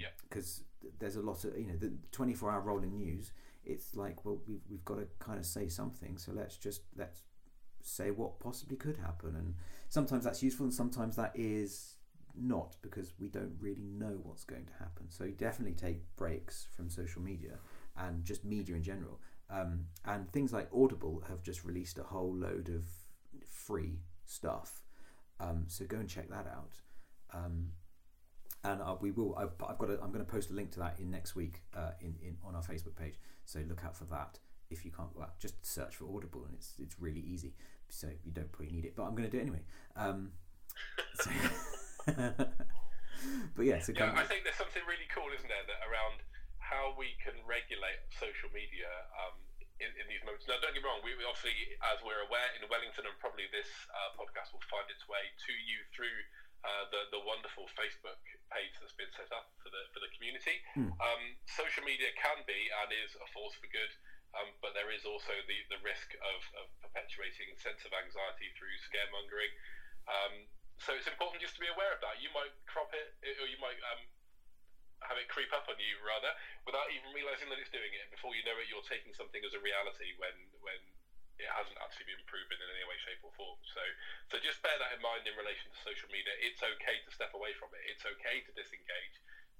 Yeah. 0.00 0.08
because 0.28 0.62
there's 0.98 1.16
a 1.16 1.22
lot 1.22 1.44
of 1.44 1.56
you 1.58 1.66
know 1.66 1.76
the 1.76 1.92
24 2.12 2.50
hour 2.50 2.60
rolling 2.60 2.96
news. 2.96 3.32
It's 3.64 3.94
like 3.94 4.24
well 4.24 4.38
we've 4.46 4.62
we've 4.68 4.84
got 4.84 4.98
to 4.98 5.06
kind 5.18 5.38
of 5.38 5.46
say 5.46 5.68
something, 5.68 6.18
so 6.18 6.32
let's 6.32 6.56
just 6.56 6.82
let's 6.96 7.22
say 7.82 8.10
what 8.10 8.40
possibly 8.40 8.76
could 8.76 8.96
happen, 8.98 9.36
and 9.36 9.54
sometimes 9.88 10.24
that's 10.24 10.42
useful, 10.42 10.64
and 10.64 10.74
sometimes 10.74 11.16
that 11.16 11.32
is 11.34 11.96
not 12.36 12.76
because 12.82 13.12
we 13.20 13.28
don't 13.28 13.54
really 13.60 13.86
know 13.86 14.18
what's 14.22 14.44
going 14.44 14.66
to 14.66 14.72
happen. 14.78 15.08
So 15.08 15.28
definitely 15.28 15.74
take 15.74 16.02
breaks 16.16 16.66
from 16.76 16.90
social 16.90 17.22
media 17.22 17.58
and 17.96 18.24
just 18.24 18.44
media 18.44 18.74
in 18.74 18.82
general. 18.82 19.20
Um, 19.50 19.86
and 20.04 20.30
things 20.32 20.52
like 20.52 20.68
Audible 20.74 21.22
have 21.28 21.42
just 21.42 21.64
released 21.64 21.98
a 21.98 22.02
whole 22.02 22.34
load 22.34 22.68
of 22.70 22.88
free 23.46 24.00
stuff. 24.24 24.82
Um, 25.38 25.64
so 25.68 25.84
go 25.84 25.98
and 25.98 26.08
check 26.08 26.28
that 26.30 26.46
out. 26.46 26.80
And 28.64 28.80
uh, 28.80 28.96
we 29.00 29.10
will. 29.10 29.36
I've, 29.36 29.52
I've 29.68 29.78
got. 29.78 29.90
A, 29.90 30.00
I'm 30.02 30.10
going 30.10 30.24
to 30.24 30.30
post 30.30 30.50
a 30.50 30.54
link 30.54 30.72
to 30.72 30.80
that 30.80 30.98
in 30.98 31.10
next 31.10 31.36
week 31.36 31.62
uh, 31.76 31.92
in, 32.00 32.16
in 32.22 32.36
on 32.44 32.54
our 32.54 32.62
Facebook 32.62 32.96
page. 32.96 33.20
So 33.44 33.60
look 33.68 33.84
out 33.84 33.96
for 33.96 34.04
that. 34.04 34.38
If 34.70 34.84
you 34.84 34.90
can't, 34.90 35.10
well, 35.14 35.30
just 35.38 35.64
search 35.64 35.96
for 35.96 36.06
Audible, 36.06 36.44
and 36.46 36.54
it's 36.54 36.72
it's 36.80 36.96
really 36.98 37.20
easy. 37.20 37.54
So 37.88 38.08
you 38.24 38.32
don't 38.32 38.50
probably 38.50 38.74
need 38.74 38.84
it, 38.86 38.96
but 38.96 39.04
I'm 39.04 39.14
going 39.14 39.28
to 39.28 39.30
do 39.30 39.38
it 39.38 39.42
anyway. 39.42 39.62
Um, 39.94 40.32
so 41.20 41.30
but 43.54 43.64
yeah, 43.64 43.80
so 43.80 43.92
Yeah, 43.94 44.12
I 44.16 44.24
think 44.26 44.44
there's 44.44 44.58
something 44.58 44.82
really 44.88 45.08
cool, 45.12 45.28
isn't 45.32 45.48
there, 45.48 45.64
that 45.68 45.80
around 45.86 46.24
how 46.58 46.96
we 46.96 47.14
can 47.20 47.36
regulate 47.44 48.00
social 48.16 48.48
media 48.50 48.88
um, 49.20 49.36
in, 49.78 49.90
in 50.00 50.04
these 50.08 50.24
moments. 50.24 50.48
Now, 50.48 50.58
don't 50.60 50.72
get 50.74 50.82
me 50.82 50.88
wrong, 50.88 51.04
we, 51.04 51.14
we 51.14 51.24
obviously, 51.24 51.54
as 51.94 52.00
we're 52.02 52.24
aware, 52.26 52.48
in 52.56 52.64
Wellington, 52.66 53.06
and 53.06 53.16
probably 53.20 53.46
this 53.52 53.68
uh, 53.92 54.16
podcast 54.18 54.52
will 54.52 54.64
find 54.66 54.88
its 54.90 55.04
way 55.06 55.22
to 55.22 55.52
you 55.52 55.78
through 55.92 56.18
uh, 56.64 56.84
the, 56.88 57.12
the 57.12 57.22
wonderful 57.22 57.68
Facebook 57.76 58.24
page 58.48 58.74
that's 58.80 58.96
been 58.96 59.12
set 59.12 59.28
up 59.36 59.52
for 59.60 59.68
the, 59.68 59.82
for 59.92 60.00
the 60.00 60.08
community. 60.16 60.64
Hmm. 60.72 60.90
Um, 60.96 61.22
social 61.44 61.84
media 61.84 62.08
can 62.16 62.40
be 62.48 62.72
and 62.82 62.88
is 62.90 63.12
a 63.20 63.28
force 63.36 63.54
for 63.60 63.68
good. 63.68 63.92
Um, 64.34 64.50
but 64.58 64.74
there 64.74 64.90
is 64.90 65.06
also 65.06 65.30
the, 65.46 65.58
the 65.70 65.78
risk 65.86 66.10
of, 66.18 66.40
of 66.58 66.66
perpetuating 66.82 67.54
a 67.54 67.58
sense 67.62 67.86
of 67.86 67.94
anxiety 67.94 68.50
through 68.58 68.74
scaremongering. 68.82 69.52
Um, 70.10 70.50
so 70.82 70.90
it's 70.98 71.06
important 71.06 71.38
just 71.38 71.54
to 71.54 71.62
be 71.62 71.70
aware 71.70 71.94
of 71.94 72.02
that. 72.02 72.18
You 72.18 72.34
might 72.34 72.50
crop 72.66 72.90
it, 72.90 73.14
or 73.38 73.46
you 73.46 73.60
might 73.62 73.78
um, 73.94 74.02
have 75.06 75.20
it 75.22 75.30
creep 75.30 75.54
up 75.54 75.70
on 75.70 75.78
you 75.78 76.02
rather, 76.02 76.34
without 76.66 76.90
even 76.90 77.14
realizing 77.14 77.46
that 77.46 77.62
it's 77.62 77.70
doing 77.70 77.94
it. 77.94 78.10
Before 78.10 78.34
you 78.34 78.42
know 78.42 78.58
it, 78.58 78.66
you're 78.66 78.82
taking 78.90 79.14
something 79.14 79.38
as 79.46 79.54
a 79.54 79.62
reality 79.62 80.18
when 80.18 80.34
when 80.58 80.82
it 81.38 81.50
hasn't 81.50 81.78
actually 81.78 82.10
been 82.10 82.22
proven 82.26 82.58
in 82.58 82.58
any 82.58 82.62
way, 82.62 82.63
shape, 83.04 83.20
or 83.20 83.32
form. 83.36 83.60
So 83.68 83.84
so 84.32 84.40
just 84.40 84.64
bear 84.64 84.74
that 84.80 84.96
in 84.96 85.00
mind 85.04 85.28
in 85.28 85.36
relation 85.36 85.68
to 85.70 85.78
social 85.84 86.08
media. 86.08 86.32
It's 86.40 86.64
okay 86.64 86.96
to 87.04 87.10
step 87.12 87.36
away 87.36 87.52
from 87.60 87.70
it. 87.76 87.84
It's 87.92 88.08
okay 88.08 88.40
to 88.48 88.50
disengage. 88.56 89.16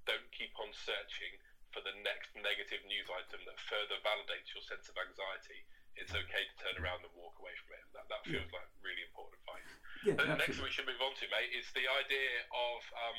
Don't 0.08 0.28
keep 0.32 0.52
on 0.60 0.72
searching 0.72 1.36
for 1.72 1.80
the 1.84 1.94
next 2.06 2.32
negative 2.38 2.80
news 2.88 3.08
item 3.12 3.42
that 3.50 3.58
further 3.68 3.98
validates 4.04 4.52
your 4.54 4.62
sense 4.64 4.86
of 4.88 4.96
anxiety. 4.96 5.64
It's 5.98 6.10
okay 6.14 6.42
to 6.46 6.54
turn 6.58 6.76
around 6.82 7.02
and 7.06 7.10
walk 7.14 7.38
away 7.38 7.54
from 7.62 7.78
it. 7.78 7.84
That, 7.94 8.06
that 8.10 8.22
feels 8.26 8.50
like 8.50 8.66
really 8.82 9.02
important 9.06 9.38
advice. 9.42 9.70
yeah, 10.02 10.14
The 10.18 10.26
next 10.38 10.58
absolutely. 10.58 10.66
we 10.66 10.74
should 10.74 10.88
move 10.90 11.02
on 11.02 11.14
to, 11.18 11.26
mate, 11.30 11.50
is 11.54 11.66
the 11.74 11.86
idea 11.86 12.46
of 12.50 12.78
um, 12.98 13.18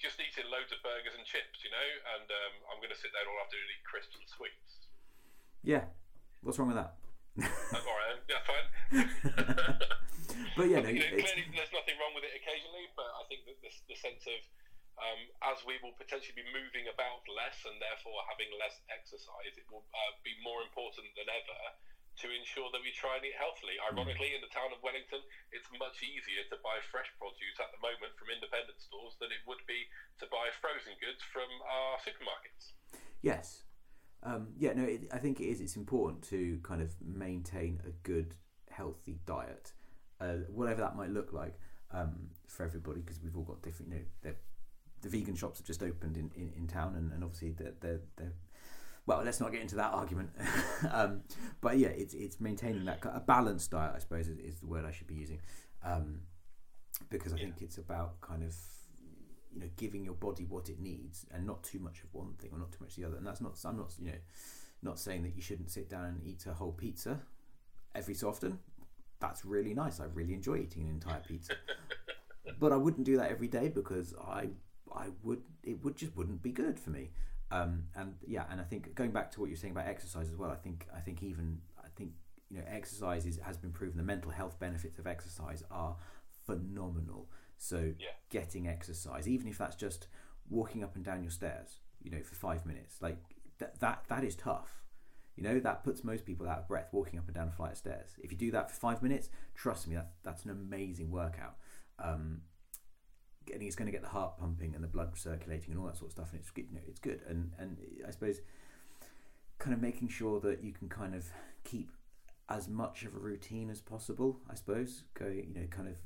just 0.00 0.20
eating 0.20 0.44
loads 0.52 0.72
of 0.72 0.80
burgers 0.84 1.16
and 1.16 1.24
chips, 1.24 1.64
you 1.64 1.72
know, 1.72 1.88
and 2.16 2.28
um, 2.28 2.54
I'm 2.72 2.80
going 2.84 2.92
to 2.92 3.00
sit 3.00 3.12
there 3.16 3.24
all 3.28 3.40
afternoon 3.44 3.64
and 3.68 3.76
eat 3.76 3.84
crisps 3.84 4.16
and 4.20 4.28
sweets. 4.28 4.88
yeah. 5.64 5.88
What's 6.44 6.58
wrong 6.58 6.68
with 6.72 6.80
that? 6.80 6.96
All 7.40 7.96
right, 7.96 8.18
yeah, 8.28 8.42
fine. 8.44 8.68
But 10.52 10.68
yeah, 10.68 10.84
no, 10.84 10.92
you 10.92 11.00
know, 11.00 11.16
clearly 11.16 11.48
there's 11.48 11.72
nothing 11.72 11.96
wrong 11.96 12.12
with 12.12 12.28
it 12.28 12.36
occasionally, 12.36 12.92
but 12.92 13.08
I 13.08 13.24
think 13.32 13.48
that 13.48 13.56
this, 13.64 13.80
the 13.88 13.96
sense 13.96 14.20
of 14.28 14.40
um, 15.00 15.20
as 15.48 15.64
we 15.64 15.80
will 15.80 15.96
potentially 15.96 16.36
be 16.36 16.44
moving 16.52 16.92
about 16.92 17.24
less 17.24 17.56
and 17.64 17.80
therefore 17.80 18.20
having 18.28 18.52
less 18.60 18.76
exercise, 18.92 19.56
it 19.56 19.64
will 19.72 19.84
uh, 19.96 20.12
be 20.20 20.36
more 20.44 20.60
important 20.60 21.08
than 21.16 21.26
ever 21.32 21.60
to 22.20 22.28
ensure 22.28 22.68
that 22.76 22.84
we 22.84 22.92
try 22.92 23.16
and 23.16 23.24
eat 23.24 23.32
healthily. 23.40 23.80
Mm. 23.80 23.96
Ironically, 23.96 24.36
in 24.36 24.44
the 24.44 24.52
town 24.52 24.68
of 24.68 24.84
Wellington, 24.84 25.24
it's 25.48 25.64
much 25.80 26.04
easier 26.04 26.44
to 26.52 26.60
buy 26.60 26.76
fresh 26.92 27.08
produce 27.16 27.56
at 27.56 27.72
the 27.72 27.80
moment 27.80 28.12
from 28.20 28.28
independent 28.28 28.76
stores 28.84 29.16
than 29.16 29.32
it 29.32 29.40
would 29.48 29.64
be 29.64 29.88
to 30.20 30.28
buy 30.28 30.52
frozen 30.60 30.92
goods 31.00 31.24
from 31.32 31.48
our 31.64 31.96
supermarkets. 32.04 32.76
Yes. 33.24 33.64
Um, 34.24 34.48
yeah, 34.56 34.72
no, 34.74 34.84
it, 34.84 35.08
I 35.12 35.18
think 35.18 35.40
it 35.40 35.46
is. 35.46 35.60
It's 35.60 35.76
important 35.76 36.22
to 36.28 36.60
kind 36.62 36.80
of 36.80 36.94
maintain 37.04 37.80
a 37.86 37.90
good, 38.06 38.34
healthy 38.70 39.18
diet, 39.26 39.72
uh, 40.20 40.34
whatever 40.48 40.80
that 40.82 40.96
might 40.96 41.10
look 41.10 41.32
like 41.32 41.58
um, 41.92 42.28
for 42.46 42.64
everybody, 42.64 43.00
because 43.00 43.20
we've 43.22 43.36
all 43.36 43.42
got 43.42 43.62
different. 43.62 43.92
You 43.92 43.98
know, 43.98 44.32
the 45.02 45.08
vegan 45.08 45.34
shops 45.34 45.58
have 45.58 45.66
just 45.66 45.82
opened 45.82 46.16
in, 46.16 46.30
in, 46.36 46.52
in 46.56 46.66
town, 46.68 46.94
and, 46.94 47.12
and 47.12 47.24
obviously 47.24 47.50
they're, 47.50 47.74
they're, 47.80 48.00
they're 48.16 48.32
well, 49.04 49.22
let's 49.24 49.40
not 49.40 49.50
get 49.50 49.60
into 49.60 49.74
that 49.76 49.92
argument. 49.92 50.30
um, 50.92 51.22
but 51.60 51.76
yeah, 51.78 51.88
it's 51.88 52.14
it's 52.14 52.40
maintaining 52.40 52.84
that 52.84 53.00
a 53.04 53.18
balanced 53.18 53.72
diet, 53.72 53.92
I 53.96 53.98
suppose, 53.98 54.28
is, 54.28 54.38
is 54.38 54.60
the 54.60 54.66
word 54.66 54.84
I 54.84 54.92
should 54.92 55.08
be 55.08 55.16
using, 55.16 55.40
um, 55.84 56.20
because 57.10 57.32
I 57.32 57.36
Yeah. 57.36 57.46
think 57.46 57.62
it's 57.62 57.78
about 57.78 58.20
kind 58.20 58.44
of 58.44 58.54
you 59.52 59.60
know 59.60 59.68
giving 59.76 60.04
your 60.04 60.14
body 60.14 60.44
what 60.44 60.68
it 60.68 60.80
needs 60.80 61.26
and 61.32 61.46
not 61.46 61.62
too 61.62 61.78
much 61.78 62.02
of 62.02 62.12
one 62.12 62.34
thing 62.38 62.50
or 62.52 62.58
not 62.58 62.72
too 62.72 62.78
much 62.80 62.90
of 62.90 62.96
the 62.96 63.04
other. 63.04 63.16
And 63.16 63.26
that's 63.26 63.40
not 63.40 63.58
I'm 63.64 63.76
not 63.76 63.94
you 63.98 64.06
know 64.06 64.18
not 64.82 64.98
saying 64.98 65.22
that 65.22 65.36
you 65.36 65.42
shouldn't 65.42 65.70
sit 65.70 65.88
down 65.88 66.04
and 66.04 66.20
eat 66.24 66.46
a 66.46 66.54
whole 66.54 66.72
pizza 66.72 67.20
every 67.94 68.14
so 68.14 68.28
often. 68.28 68.58
That's 69.20 69.44
really 69.44 69.74
nice. 69.74 70.00
I 70.00 70.06
really 70.12 70.34
enjoy 70.34 70.58
eating 70.58 70.82
an 70.82 70.90
entire 70.90 71.20
pizza, 71.20 71.54
but 72.58 72.72
I 72.72 72.76
wouldn't 72.76 73.04
do 73.04 73.16
that 73.18 73.30
every 73.30 73.48
day 73.48 73.68
because 73.68 74.14
I 74.20 74.48
I 74.94 75.06
would 75.22 75.42
it 75.62 75.82
would 75.84 75.96
just 75.96 76.16
wouldn't 76.16 76.42
be 76.42 76.50
good 76.50 76.78
for 76.78 76.90
me. 76.90 77.10
Um, 77.50 77.84
and 77.94 78.14
yeah, 78.26 78.44
and 78.50 78.60
I 78.60 78.64
think 78.64 78.94
going 78.94 79.10
back 79.10 79.30
to 79.32 79.40
what 79.40 79.50
you're 79.50 79.58
saying 79.58 79.72
about 79.72 79.86
exercise 79.86 80.30
as 80.30 80.36
well, 80.36 80.50
I 80.50 80.56
think 80.56 80.86
I 80.96 81.00
think 81.00 81.22
even 81.22 81.58
I 81.78 81.88
think 81.96 82.12
you 82.50 82.58
know 82.58 82.64
exercise 82.66 83.26
is, 83.26 83.38
has 83.38 83.58
been 83.58 83.72
proven 83.72 83.96
the 83.96 84.02
mental 84.02 84.30
health 84.30 84.58
benefits 84.58 84.98
of 84.98 85.06
exercise 85.06 85.62
are 85.70 85.96
phenomenal. 86.46 87.28
So 87.62 87.94
Yeah. 87.98 88.10
getting 88.28 88.66
exercise, 88.66 89.28
even 89.28 89.46
if 89.46 89.58
that's 89.58 89.76
just 89.76 90.08
walking 90.48 90.82
up 90.82 90.96
and 90.96 91.04
down 91.04 91.22
your 91.22 91.30
stairs, 91.30 91.78
you 92.00 92.10
know, 92.10 92.22
for 92.22 92.34
five 92.34 92.66
minutes, 92.66 93.00
like 93.00 93.18
that 93.58 93.78
that 93.78 94.04
that 94.08 94.24
is 94.24 94.34
tough. 94.34 94.82
You 95.36 95.44
know, 95.44 95.60
that 95.60 95.84
puts 95.84 96.02
most 96.04 96.24
people 96.26 96.48
out 96.48 96.58
of 96.58 96.68
breath 96.68 96.88
walking 96.92 97.18
up 97.18 97.26
and 97.26 97.34
down 97.34 97.48
a 97.48 97.52
flight 97.52 97.72
of 97.72 97.78
stairs. 97.78 98.16
If 98.18 98.32
you 98.32 98.36
do 98.36 98.50
that 98.50 98.70
for 98.70 98.76
five 98.76 99.02
minutes, 99.02 99.30
trust 99.54 99.86
me, 99.86 99.94
that, 99.94 100.12
that's 100.24 100.44
an 100.44 100.50
amazing 100.50 101.10
workout. 101.10 101.56
Um, 101.98 102.42
getting 103.46 103.66
it's 103.66 103.76
going 103.76 103.86
to 103.86 103.92
get 103.92 104.02
the 104.02 104.08
heart 104.08 104.36
pumping 104.38 104.74
and 104.74 104.82
the 104.82 104.88
blood 104.88 105.16
circulating 105.16 105.70
and 105.70 105.80
all 105.80 105.86
that 105.86 105.96
sort 105.96 106.08
of 106.08 106.12
stuff, 106.12 106.32
and 106.32 106.40
it's 106.40 106.50
good- 106.50 106.66
you 106.68 106.74
know 106.74 106.82
it's 106.88 107.00
good. 107.00 107.22
And 107.28 107.52
and 107.58 107.78
I 108.06 108.10
suppose 108.10 108.40
kind 109.58 109.72
of 109.72 109.80
making 109.80 110.08
sure 110.08 110.40
that 110.40 110.64
you 110.64 110.72
can 110.72 110.88
kind 110.88 111.14
of 111.14 111.32
keep 111.62 111.92
as 112.48 112.68
much 112.68 113.04
of 113.04 113.14
a 113.14 113.18
routine 113.18 113.70
as 113.70 113.80
possible. 113.80 114.42
I 114.50 114.54
suppose 114.54 115.04
go 115.14 115.28
you 115.28 115.54
know 115.54 115.66
kind 115.68 115.88
of 115.88 115.96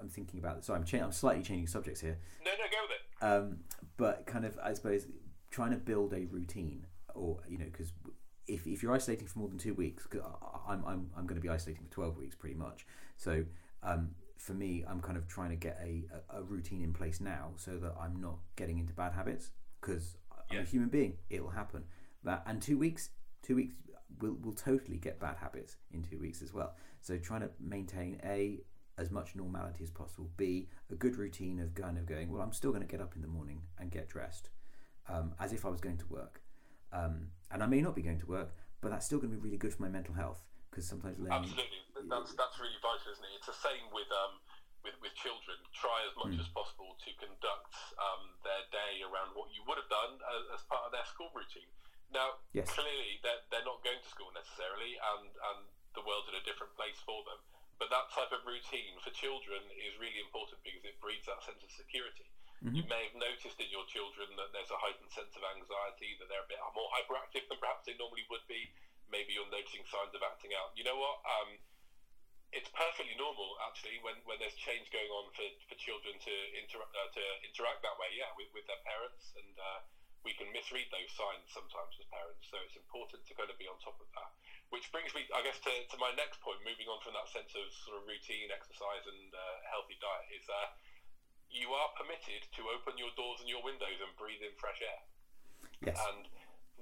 I'm 0.00 0.08
thinking 0.08 0.38
about 0.40 0.64
sorry 0.64 0.78
I'm 0.80 0.84
cha- 0.84 0.98
I'm 0.98 1.12
slightly 1.12 1.42
changing 1.42 1.66
subjects 1.66 2.00
here, 2.00 2.18
No, 2.44 2.50
no, 2.50 2.64
go 2.70 2.78
with 2.82 2.90
it. 2.92 3.24
um, 3.44 3.58
but 3.96 4.26
kind 4.26 4.44
of 4.44 4.58
I 4.62 4.74
suppose 4.74 5.06
trying 5.50 5.70
to 5.70 5.76
build 5.76 6.12
a 6.14 6.24
routine 6.26 6.86
or 7.14 7.38
you 7.48 7.58
know 7.58 7.64
because 7.66 7.92
if, 8.46 8.66
if 8.66 8.82
you're 8.82 8.92
isolating 8.94 9.26
for 9.26 9.38
more 9.38 9.48
than 9.48 9.56
two 9.58 9.72
weeks 9.74 10.04
'cause 10.06 10.20
I'm, 10.68 10.84
I'm, 10.84 11.10
I'm 11.16 11.26
going 11.26 11.36
to 11.36 11.40
be 11.40 11.48
isolating 11.48 11.84
for 11.84 11.90
12 11.92 12.16
weeks 12.18 12.34
pretty 12.36 12.56
much. 12.56 12.86
So 13.16 13.44
um, 13.82 14.10
for 14.36 14.52
me 14.52 14.84
I'm 14.86 15.00
kind 15.00 15.16
of 15.16 15.26
trying 15.28 15.50
to 15.50 15.56
get 15.56 15.78
a, 15.82 16.04
a, 16.34 16.40
a 16.40 16.42
routine 16.42 16.82
in 16.82 16.92
place 16.92 17.20
now 17.20 17.52
so 17.56 17.78
that 17.78 17.94
I'm 17.98 18.20
not 18.20 18.38
getting 18.56 18.78
into 18.78 18.92
bad 18.92 19.12
habits 19.14 19.50
because 19.80 20.16
I'm 20.50 20.58
a 20.58 20.62
human 20.64 20.88
being. 20.90 21.14
It'll 21.30 21.48
happen. 21.50 21.84
That 22.24 22.42
and 22.46 22.60
two 22.60 22.76
weeks 22.78 23.10
two 23.42 23.56
weeks 23.56 23.74
will 24.20 24.36
will 24.42 24.52
totally 24.52 24.98
get 24.98 25.18
bad 25.20 25.36
habits 25.38 25.76
in 25.92 26.02
two 26.02 26.18
weeks 26.18 26.42
as 26.42 26.52
well. 26.52 26.74
So 27.00 27.16
trying 27.18 27.42
to 27.42 27.50
maintain 27.60 28.20
a 28.24 28.60
as 28.96 29.10
much 29.10 29.34
normality 29.34 29.82
as 29.82 29.90
possible 29.90 30.30
b 30.36 30.68
a 30.90 30.94
good 30.94 31.16
routine 31.16 31.58
of 31.60 31.74
kind 31.74 31.98
of 31.98 32.06
going 32.06 32.30
well 32.30 32.42
i'm 32.42 32.52
still 32.52 32.70
going 32.70 32.82
to 32.82 32.88
get 32.88 33.00
up 33.00 33.14
in 33.16 33.22
the 33.22 33.28
morning 33.28 33.60
and 33.78 33.90
get 33.90 34.08
dressed 34.08 34.50
um, 35.08 35.34
as 35.40 35.52
if 35.52 35.64
i 35.64 35.68
was 35.68 35.80
going 35.80 35.96
to 35.98 36.06
work 36.06 36.40
um, 36.92 37.28
and 37.50 37.62
i 37.62 37.66
may 37.66 37.80
not 37.80 37.94
be 37.94 38.02
going 38.02 38.18
to 38.20 38.26
work 38.26 38.54
but 38.80 38.90
that's 38.90 39.06
still 39.06 39.18
going 39.18 39.30
to 39.30 39.36
be 39.36 39.42
really 39.42 39.56
good 39.58 39.72
for 39.74 39.82
my 39.82 39.88
mental 39.88 40.14
health 40.14 40.44
because 40.70 40.86
sometimes 40.86 41.18
laying 41.18 41.32
Absolutely, 41.34 41.80
that's 42.10 42.34
that's 42.34 42.58
really 42.58 42.76
vital, 42.82 43.06
isn't 43.14 43.22
it? 43.24 43.30
It's 43.38 43.46
the 43.46 43.54
same 43.62 43.86
with 43.94 44.10
um 44.10 44.42
with, 44.82 44.98
with 45.00 45.14
children. 45.16 45.56
Try 45.72 46.02
as 46.04 46.12
much 46.18 46.34
Mm. 46.36 46.42
as 46.44 46.48
possible 46.52 46.92
to 46.98 47.10
conduct 47.16 47.72
um, 47.96 48.36
their 48.44 48.66
day 48.74 49.00
around 49.06 49.32
what 49.38 49.48
you 49.54 49.62
would 49.64 49.78
have 49.80 49.88
done 49.88 50.18
as, 50.20 50.60
as 50.60 50.62
part 50.68 50.84
of 50.84 50.92
their 50.92 51.06
school 51.08 51.30
routine. 51.32 51.70
Now, 52.12 52.42
Yes. 52.52 52.68
clearly 52.74 53.22
they're, 53.24 53.40
they're 53.48 53.64
not 53.64 53.80
going 53.86 54.02
to 54.02 54.10
school 54.10 54.28
necessarily, 54.34 54.98
and 55.14 55.30
and 55.32 55.58
the 55.96 56.02
world's 56.04 56.28
in 56.28 56.36
a 56.36 56.44
different 56.44 56.74
place 56.76 56.98
for 57.06 57.22
them. 57.24 57.40
But 57.78 57.90
that 57.90 58.06
type 58.14 58.30
of 58.30 58.46
routine 58.46 58.94
for 59.02 59.10
children 59.10 59.60
is 59.74 59.98
really 59.98 60.22
important 60.22 60.62
because 60.62 60.84
it 60.86 60.98
breeds 61.02 61.26
that 61.26 61.42
sense 61.42 61.62
of 61.62 61.70
security. 61.74 62.26
Mhm. 62.62 62.80
You 62.80 62.84
may 62.86 63.10
have 63.10 63.18
noticed 63.18 63.58
in 63.60 63.68
your 63.68 63.84
children 63.90 64.36
that 64.36 64.52
there's 64.52 64.70
a 64.70 64.78
heightened 64.78 65.10
sense 65.10 65.34
of 65.36 65.42
anxiety, 65.42 66.14
that 66.16 66.28
they're 66.28 66.46
a 66.46 66.50
bit 66.50 66.60
more 66.72 66.90
hyperactive 66.94 67.46
than 67.48 67.58
perhaps 67.58 67.84
they 67.84 67.94
normally 67.94 68.24
would 68.30 68.46
be. 68.46 68.72
Maybe 69.08 69.34
you're 69.34 69.50
noticing 69.50 69.84
signs 69.86 70.14
of 70.14 70.22
acting 70.22 70.54
out. 70.54 70.72
You 70.74 70.84
know 70.84 70.96
what? 70.96 71.20
Um, 71.26 71.58
it's 72.54 72.70
perfectly 72.70 73.14
normal 73.18 73.58
actually 73.66 73.98
when, 73.98 74.14
when 74.24 74.38
there's 74.38 74.54
change 74.54 74.86
going 74.94 75.10
on 75.10 75.26
for, 75.34 75.44
for 75.66 75.74
children 75.74 76.14
to 76.22 76.34
interact 76.54 76.94
uh, 76.94 77.10
to 77.10 77.22
interact 77.42 77.82
that 77.82 77.98
way, 77.98 78.14
yeah, 78.14 78.30
with, 78.38 78.48
with 78.54 78.64
their 78.70 78.78
parents, 78.86 79.34
and 79.34 79.58
uh, 79.58 79.80
we 80.24 80.32
can 80.34 80.48
misread 80.50 80.88
those 80.88 81.12
signs 81.12 81.44
sometimes 81.52 81.94
as 82.00 82.08
parents. 82.08 82.48
So 82.48 82.56
it's 82.64 82.76
important 82.80 83.22
to 83.28 83.32
kind 83.36 83.52
of 83.52 83.56
be 83.60 83.68
on 83.68 83.76
top 83.84 84.00
of 84.00 84.08
that. 84.16 84.30
Which 84.72 84.88
brings 84.90 85.12
me, 85.12 85.28
I 85.36 85.44
guess, 85.44 85.60
to, 85.68 85.72
to 85.72 85.96
my 86.00 86.10
next 86.16 86.40
point. 86.40 86.64
Moving 86.64 86.88
on 86.88 86.98
from 87.04 87.14
that 87.14 87.28
sense 87.28 87.52
of 87.52 87.64
sort 87.84 88.00
of 88.00 88.08
routine, 88.08 88.48
exercise, 88.50 89.04
and 89.04 89.30
uh, 89.30 89.40
healthy 89.68 90.00
diet 90.00 90.26
is 90.32 90.44
uh, 90.48 90.68
you 91.52 91.70
are 91.76 91.92
permitted 91.94 92.48
to 92.56 92.60
open 92.72 92.96
your 92.96 93.12
doors 93.14 93.38
and 93.44 93.46
your 93.46 93.62
windows 93.62 94.00
and 94.00 94.10
breathe 94.18 94.42
in 94.42 94.50
fresh 94.58 94.80
air 94.82 95.00
yes 95.86 96.00
and 96.10 96.26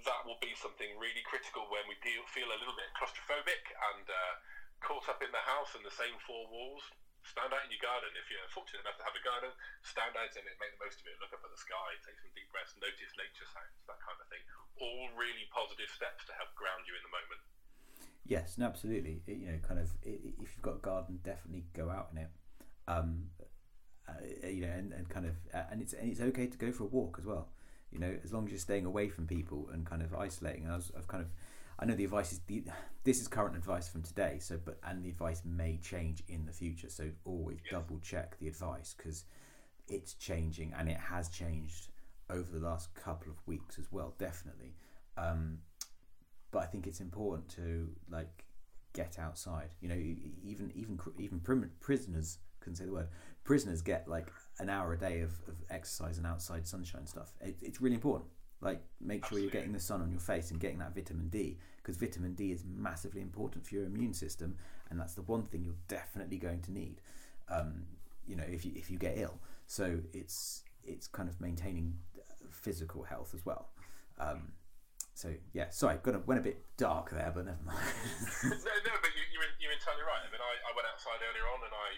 that 0.01 0.25
will 0.27 0.39
be 0.43 0.51
something 0.59 0.89
really 0.99 1.23
critical 1.23 1.69
when 1.71 1.85
we 1.87 1.95
feel, 2.01 2.25
feel 2.33 2.49
a 2.51 2.59
little 2.59 2.75
bit 2.75 2.91
claustrophobic 2.97 3.63
and 3.93 4.07
uh, 4.09 4.35
caught 4.83 5.07
up 5.07 5.23
in 5.23 5.31
the 5.31 5.45
house 5.47 5.77
and 5.79 5.85
the 5.87 5.95
same 5.95 6.17
four 6.27 6.49
walls. 6.51 6.83
Stand 7.23 7.55
out 7.55 7.63
in 7.65 7.71
your 7.71 7.81
garden. 7.83 8.11
If 8.19 8.27
you're 8.29 8.45
fortunate 8.51 8.83
enough 8.83 8.99
to 8.99 9.07
have 9.07 9.15
a 9.17 9.23
garden, 9.23 9.53
stand 9.87 10.15
out 10.19 10.35
in 10.35 10.43
it, 10.45 10.59
make 10.59 10.75
the 10.75 10.83
most 10.83 10.99
of 11.01 11.07
it, 11.07 11.17
look 11.23 11.31
up 11.33 11.43
at 11.47 11.53
the 11.55 11.63
sky, 11.63 11.89
take 12.03 12.19
some 12.19 12.35
deep 12.35 12.51
breaths, 12.51 12.75
notice 12.83 13.13
nature 13.15 13.47
sounds, 13.47 13.79
that 13.87 14.01
kind 14.03 14.19
of 14.19 14.27
thing. 14.29 14.43
All 14.83 15.07
really 15.15 15.47
positive 15.55 15.89
steps 15.95 16.27
to 16.27 16.35
help 16.35 16.51
ground 16.59 16.83
you 16.85 16.95
in 16.99 17.05
the 17.07 17.15
moment. 17.15 17.43
Yes, 18.27 18.59
no, 18.59 18.67
absolutely. 18.67 19.23
It- 19.27 19.39
you 19.39 19.49
know, 19.51 19.59
kind 19.63 19.79
of, 19.81 19.91
i- 20.07 20.19
i- 20.19 20.35
if 20.43 20.55
you've 20.55 20.63
got 20.67 20.79
a 20.79 20.85
garden, 20.85 21.21
definitely 21.23 21.67
go 21.75 21.91
out 21.91 22.11
in 22.13 22.19
it. 22.27 22.31
Um, 22.87 23.31
uh, 24.09 24.19
you 24.47 24.67
know, 24.67 24.73
and, 24.75 24.93
and 24.93 25.09
kind 25.09 25.27
of, 25.27 25.37
uh, 25.55 25.65
and 25.71 25.81
it's 25.81 25.93
and 25.93 26.11
it's 26.11 26.21
okay 26.21 26.47
to 26.47 26.59
go 26.59 26.73
for 26.73 26.85
a 26.85 26.87
walk 26.91 27.17
as 27.19 27.27
well. 27.27 27.49
You 27.91 27.99
know, 27.99 28.19
as 28.25 28.33
long 28.33 28.47
as 28.47 28.51
you're 28.51 28.59
staying 28.59 28.85
away 28.87 29.09
from 29.09 29.27
people 29.27 29.69
and 29.71 29.87
kind 29.87 30.03
of 30.03 30.15
isolating. 30.15 30.69
I 30.69 30.75
was, 30.75 30.91
I've 30.97 31.07
kind 31.07 31.23
of, 31.23 31.31
I 31.83 31.85
know 31.85 31.97
the 31.97 32.05
advice 32.05 32.33
is 32.33 32.39
the, 32.47 32.63
this 33.03 33.21
is 33.21 33.27
current 33.27 33.57
advice 33.57 33.89
from 33.89 34.03
today. 34.03 34.39
So, 34.41 34.57
but 34.65 34.79
and 34.85 35.05
the 35.05 35.09
advice 35.09 35.43
may 35.45 35.79
change 35.83 36.23
in 36.29 36.47
the 36.47 36.53
future. 36.53 36.89
So 36.89 37.11
always 37.25 37.59
Yes. 37.65 37.73
double 37.73 37.99
check 37.99 38.39
the 38.39 38.47
advice 38.47 38.95
because 38.97 39.25
it's 39.89 40.15
changing 40.15 40.73
and 40.79 40.89
it 40.89 40.97
has 40.97 41.29
changed 41.29 41.89
over 42.31 42.57
the 42.57 42.65
last 42.65 42.95
couple 42.95 43.33
of 43.33 43.45
weeks 43.49 43.81
as 43.81 43.91
well. 43.91 44.15
Definitely. 44.17 44.77
Um, 45.17 45.59
but 46.53 46.61
I 46.61 46.67
think 46.67 46.87
it's 46.87 47.01
important 47.01 47.49
to 47.57 47.89
like 48.09 48.45
get 48.93 49.19
outside. 49.19 49.71
You 49.81 49.89
know, 49.89 49.97
even 49.97 50.71
even 50.77 51.01
even 51.19 51.41
prim- 51.41 51.73
prisoners 51.81 52.39
couldn't 52.61 52.77
say 52.77 52.85
the 52.85 52.93
word. 52.93 53.09
Prisoners 53.43 53.83
get 53.83 54.07
like 54.07 54.29
an 54.61 54.71
hour 54.71 54.93
a 54.93 54.99
day 54.99 55.21
of, 55.23 55.33
of 55.49 55.57
exercise 55.69 56.17
and 56.17 56.29
outside 56.29 56.65
sunshine 56.65 57.09
stuff. 57.09 57.33
It, 57.41 57.57
it's 57.61 57.81
really 57.81 57.97
important. 57.97 58.31
Like 58.63 58.81
make 59.01 59.27
sure 59.27 59.39
you're 59.39 59.51
getting 59.51 59.73
the 59.73 59.81
sun 59.81 60.01
on 60.03 60.11
your 60.11 60.21
face 60.21 60.53
and 60.53 60.61
getting 60.61 60.79
that 60.79 60.95
vitamin 60.95 61.29
D 61.29 61.59
because 61.79 61.97
vitamin 61.97 62.35
D 62.35 62.53
is 62.53 62.65
massively 62.65 63.21
important 63.21 63.67
for 63.67 63.75
your 63.75 63.85
immune 63.85 64.15
system, 64.15 64.57
and 64.89 64.99
that's 64.99 65.15
the 65.15 65.23
one 65.23 65.43
thing 65.43 65.65
you're 65.65 65.75
definitely 65.89 66.39
going 66.39 66.63
to 66.63 66.73
need. 66.73 67.01
Um, 67.51 67.83
you 68.25 68.37
know, 68.37 68.45
if 68.47 68.65
you 68.65 68.73
if 68.77 68.89
you 68.89 68.99
get 68.99 69.19
ill, 69.19 69.35
so 69.67 69.99
it's 70.13 70.63
it's 70.85 71.09
kind 71.09 71.29
of 71.29 71.41
maintaining 71.41 71.99
physical 72.51 73.03
health 73.03 73.35
as 73.35 73.45
well. 73.45 73.69
Um, 74.19 74.53
so 75.15 75.35
yeah, 75.53 75.69
sorry, 75.71 75.99
got 76.03 76.15
a, 76.15 76.21
went 76.25 76.41
a 76.41 76.45
bit 76.45 76.63
dark 76.77 77.11
there, 77.11 77.33
but 77.35 77.47
never 77.47 77.63
mind. 77.67 77.79
no, 78.47 78.75
no, 78.87 78.95
but 79.03 79.13
you, 79.13 79.23
you're, 79.35 79.51
you're 79.59 79.75
entirely 79.75 80.07
right. 80.07 80.23
I 80.23 80.31
mean, 80.31 80.41
I, 80.41 80.53
I 80.67 80.71
went 80.75 80.87
outside 80.87 81.19
earlier 81.21 81.47
on 81.51 81.61
and 81.67 81.75
I, 81.75 81.89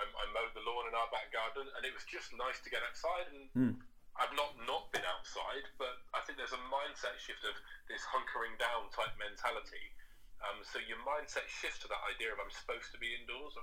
I, 0.00 0.04
I 0.06 0.24
mowed 0.32 0.54
the 0.54 0.64
lawn 0.64 0.86
in 0.88 0.94
our 0.94 1.10
back 1.10 1.34
garden, 1.34 1.66
and 1.66 1.82
it 1.84 1.92
was 1.92 2.06
just 2.08 2.32
nice 2.38 2.62
to 2.62 2.70
get 2.70 2.80
outside. 2.86 3.26
And 3.34 3.42
Hmm. 3.52 3.74
I've 4.16 4.34
not 4.36 4.52
not 4.68 4.92
been 4.92 5.04
outside, 5.08 5.64
but 5.80 6.04
I 6.12 6.20
think 6.24 6.36
there's 6.36 6.54
a 6.54 6.64
mindset 6.68 7.16
shift 7.16 7.42
of 7.48 7.56
this 7.88 8.04
hunkering 8.04 8.60
down 8.60 8.92
type 8.92 9.16
mentality. 9.16 9.96
Um, 10.44 10.60
so 10.66 10.82
your 10.84 11.00
mindset 11.06 11.46
shifts 11.48 11.80
to 11.86 11.88
that 11.88 12.02
idea 12.10 12.34
of 12.34 12.38
I'm 12.42 12.52
supposed 12.52 12.92
to 12.92 12.98
be 13.00 13.14
indoors. 13.14 13.56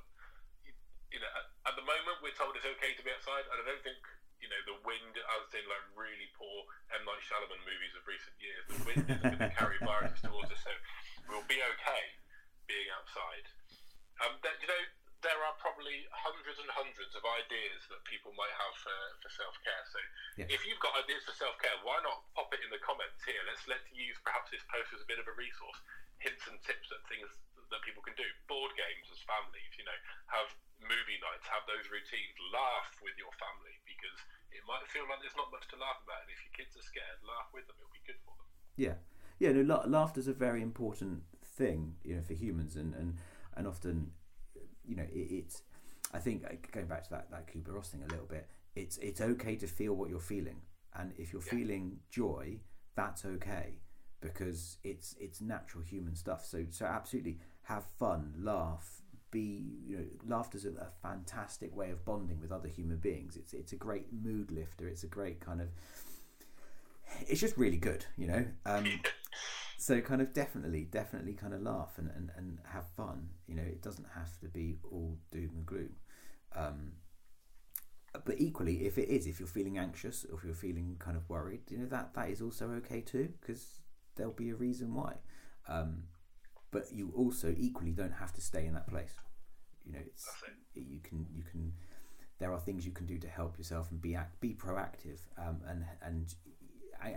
You, 0.65 0.74
you 1.13 1.20
know, 1.22 1.29
at, 1.38 1.46
at 1.70 1.75
the 1.77 1.86
moment 1.86 2.24
we're 2.25 2.34
told 2.34 2.58
it's 2.58 2.65
okay 2.65 2.98
to 2.98 3.03
be 3.06 3.13
outside, 3.13 3.46
and 3.46 3.58
I 3.62 3.65
don't 3.68 3.84
think 3.86 4.01
you 4.39 4.48
know 4.48 4.62
the 4.65 4.77
wind, 4.88 5.13
as 5.20 5.51
in 5.53 5.68
like 5.70 5.86
really 5.94 6.32
poor 6.34 6.65
M 6.96 7.03
Night 7.06 7.22
Shyamalan 7.22 7.62
movies 7.68 7.94
of 7.94 8.03
recent 8.10 8.36
years. 8.39 8.63
The 8.72 8.79
wind 8.88 9.03
isn't 9.06 9.22
going 9.22 9.44
to 9.51 9.53
carry 9.53 9.77
viruses 9.84 10.24
towards 10.24 10.50
us, 10.50 10.62
so 10.65 10.74
we'll 11.29 11.46
be 11.46 11.62
okay 11.62 12.03
being 12.65 12.89
outside. 12.94 13.46
Um, 14.20 14.36
that, 14.44 14.60
you 14.60 14.68
know, 14.68 14.84
there 15.19 15.39
are 15.43 15.55
probably 15.59 16.07
hundreds 16.15 16.57
and 16.63 16.69
hundreds 16.71 17.11
of 17.17 17.23
ideas 17.27 17.83
that 17.91 17.99
people 18.07 18.31
might 18.39 18.53
have 18.55 18.73
for, 18.79 18.99
for 19.19 19.29
self 19.35 19.55
care. 19.67 19.83
So 19.91 19.99
Yeah. 20.39 20.47
if 20.47 20.63
you've 20.63 20.79
got 20.79 20.95
ideas 20.95 21.27
for 21.27 21.35
self 21.35 21.59
care, 21.59 21.75
why 21.83 21.99
not 22.05 22.23
pop 22.35 22.51
it 22.55 22.63
in 22.63 22.71
the 22.71 22.79
comments 22.79 23.19
here? 23.27 23.39
Let's 23.47 23.67
let's 23.67 23.83
use 23.91 24.15
perhaps 24.23 24.47
this 24.53 24.63
post 24.71 24.95
as 24.95 25.03
a 25.03 25.07
bit 25.11 25.19
of 25.19 25.27
a 25.27 25.35
resource, 25.35 25.79
hints 26.23 26.47
and 26.47 26.55
tips 26.63 26.88
that 26.93 27.03
things 27.11 27.27
that 27.69 27.81
people 27.83 28.01
can 28.01 28.15
do. 28.15 28.25
Board 28.47 28.71
games 28.79 29.05
as 29.11 29.19
families, 29.27 29.71
you 29.77 29.83
know, 29.85 29.99
have 30.31 30.47
movie 30.79 31.19
nights, 31.19 31.45
have 31.51 31.67
those 31.67 31.85
routines, 31.91 32.33
laugh 32.55 32.88
with 33.03 33.13
your 33.19 33.29
family 33.35 33.75
because 33.83 34.15
it 34.55 34.63
might 34.65 34.81
feel 34.89 35.03
like 35.11 35.19
there's 35.21 35.35
not 35.38 35.51
much 35.51 35.67
to 35.69 35.77
laugh 35.77 35.99
about, 36.01 36.23
and 36.25 36.31
if 36.31 36.39
your 36.47 36.55
kids 36.55 36.73
are 36.79 36.85
scared, 36.88 37.19
laugh 37.27 37.51
with 37.51 37.67
them. 37.67 37.75
It'll 37.77 37.91
be 37.93 38.01
good 38.07 38.17
for 38.23 38.33
them. 38.39 38.47
yeah, 38.79 38.95
yeah, 39.38 39.51
no, 39.51 39.61
la- 39.67 39.83
laughter's 39.85 40.31
a 40.31 40.33
very 40.33 40.63
important 40.63 41.27
thing, 41.43 41.99
you 42.07 42.15
know, 42.15 42.23
for 42.23 42.33
humans, 42.33 42.79
and 42.79 42.95
and 42.95 43.19
and 43.59 43.67
often, 43.67 44.15
you 44.89 44.96
know, 44.96 45.03
it, 45.03 45.27
it's. 45.31 45.62
I 46.13 46.17
think 46.17 46.43
going 46.72 46.88
back 46.88 47.03
to 47.03 47.10
that 47.12 47.29
that 47.31 47.48
Kubler 47.48 47.75
Ross 47.75 47.89
thing 47.89 48.01
a 48.03 48.08
little 48.12 48.25
bit, 48.25 48.48
it's 48.75 48.98
it's 48.98 49.22
okay 49.22 49.55
to 49.58 49.67
feel 49.67 49.93
what 49.93 50.10
you're 50.10 50.19
feeling, 50.19 50.62
and 50.96 51.13
if 51.17 51.31
you're 51.31 51.41
Yeah. 51.41 51.51
feeling 51.51 52.00
joy, 52.10 52.60
that's 52.96 53.25
okay 53.25 53.75
because 54.22 54.77
it's 54.84 55.15
it's 55.19 55.39
natural 55.41 55.84
human 55.84 56.15
stuff. 56.15 56.46
So 56.46 56.65
so 56.72 56.86
absolutely 56.86 57.39
have 57.63 57.86
fun, 58.00 58.34
laugh, 58.39 59.01
be 59.31 59.77
you 59.86 59.98
know 59.98 60.05
laughter's 60.27 60.65
a, 60.65 60.69
a 60.69 60.89
fantastic 61.01 61.75
way 61.75 61.91
of 61.91 62.03
bonding 62.05 62.41
with 62.41 62.51
other 62.51 62.67
human 62.67 62.98
beings. 62.98 63.38
It's 63.38 63.53
it's 63.53 63.72
a 63.74 63.77
great 63.77 64.08
mood 64.12 64.51
lifter. 64.51 64.88
It's 64.88 65.03
a 65.03 65.08
great 65.08 65.39
kind 65.39 65.62
of 65.62 65.67
it's 67.27 67.39
just 67.39 67.58
really 67.58 67.77
good, 67.77 68.05
you 68.17 68.27
know. 68.27 68.46
Um, 68.65 68.86
so 69.79 70.01
kind 70.01 70.21
of 70.21 70.33
definitely 70.33 70.83
definitely 70.83 71.33
kind 71.33 71.53
of 71.53 71.62
laugh 71.62 71.93
and, 71.98 72.12
and, 72.13 72.31
and 72.36 72.59
have 72.74 72.86
fun. 72.98 73.29
You 73.48 73.55
know, 73.55 73.63
it 73.63 73.81
doesn't 73.81 74.07
have 74.13 74.38
to 74.41 74.48
be 74.48 74.77
all 74.91 75.17
doom 75.31 75.51
and 75.55 75.65
gloom. 75.65 75.95
Um, 76.53 76.91
but 78.25 78.41
equally, 78.41 78.86
if 78.86 78.98
it 78.98 79.07
is, 79.07 79.25
if 79.25 79.39
you're 79.39 79.48
feeling 79.48 79.77
anxious 79.77 80.25
or 80.29 80.38
if 80.38 80.43
you're 80.43 80.53
feeling 80.53 80.98
kind 81.00 81.15
of 81.15 81.29
worried, 81.29 81.62
you 81.69 81.77
know 81.77 81.86
that 81.86 82.13
that 82.13 82.29
is 82.29 82.41
also 82.41 82.69
okay 82.71 83.00
too, 83.00 83.29
because 83.39 83.79
there'll 84.15 84.33
be 84.33 84.50
a 84.50 84.55
reason 84.55 84.93
why. 84.93 85.13
Um, 85.69 86.03
but 86.71 86.88
you 86.91 87.13
also 87.15 87.55
equally 87.57 87.91
don't 87.91 88.13
have 88.13 88.33
to 88.33 88.41
stay 88.41 88.65
in 88.65 88.74
that 88.74 88.88
place. 88.88 89.13
You 89.86 89.93
know, 89.93 90.00
it's 90.05 90.27
you 90.75 91.00
can 91.01 91.25
you 91.33 91.43
can 91.50 91.71
there 92.39 92.51
are 92.51 92.59
things 92.59 92.86
you 92.86 92.91
can 92.91 93.05
do 93.05 93.17
to 93.17 93.29
help 93.29 93.57
yourself 93.57 93.91
and 93.91 94.01
be 94.01 94.15
act, 94.15 94.41
be 94.41 94.53
proactive. 94.53 95.19
Um, 95.38 95.62
and 95.69 95.86
and 96.01 96.33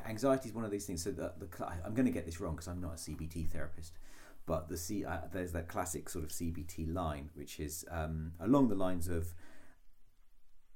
anxiety 0.06 0.48
is 0.48 0.54
one 0.54 0.64
of 0.64 0.70
these 0.70 0.84
things. 0.86 1.02
So 1.02 1.10
the, 1.10 1.32
the 1.38 1.48
cl- 1.56 1.72
I'm 1.84 1.94
going 1.94 2.06
to 2.06 2.12
get 2.12 2.24
this 2.26 2.40
wrong 2.40 2.54
because 2.54 2.68
I'm 2.68 2.80
not 2.80 2.92
a 2.92 2.96
CBT 2.96 3.48
therapist, 3.50 3.98
but 4.46 4.68
the 4.68 4.76
C 4.76 5.04
uh, 5.04 5.18
there's 5.32 5.52
that 5.52 5.68
classic 5.68 6.08
sort 6.08 6.24
of 6.24 6.30
CBT 6.30 6.92
line, 6.92 7.30
which 7.34 7.58
is 7.60 7.84
um, 7.90 8.32
along 8.40 8.68
the 8.68 8.74
lines 8.74 9.08
of 9.08 9.34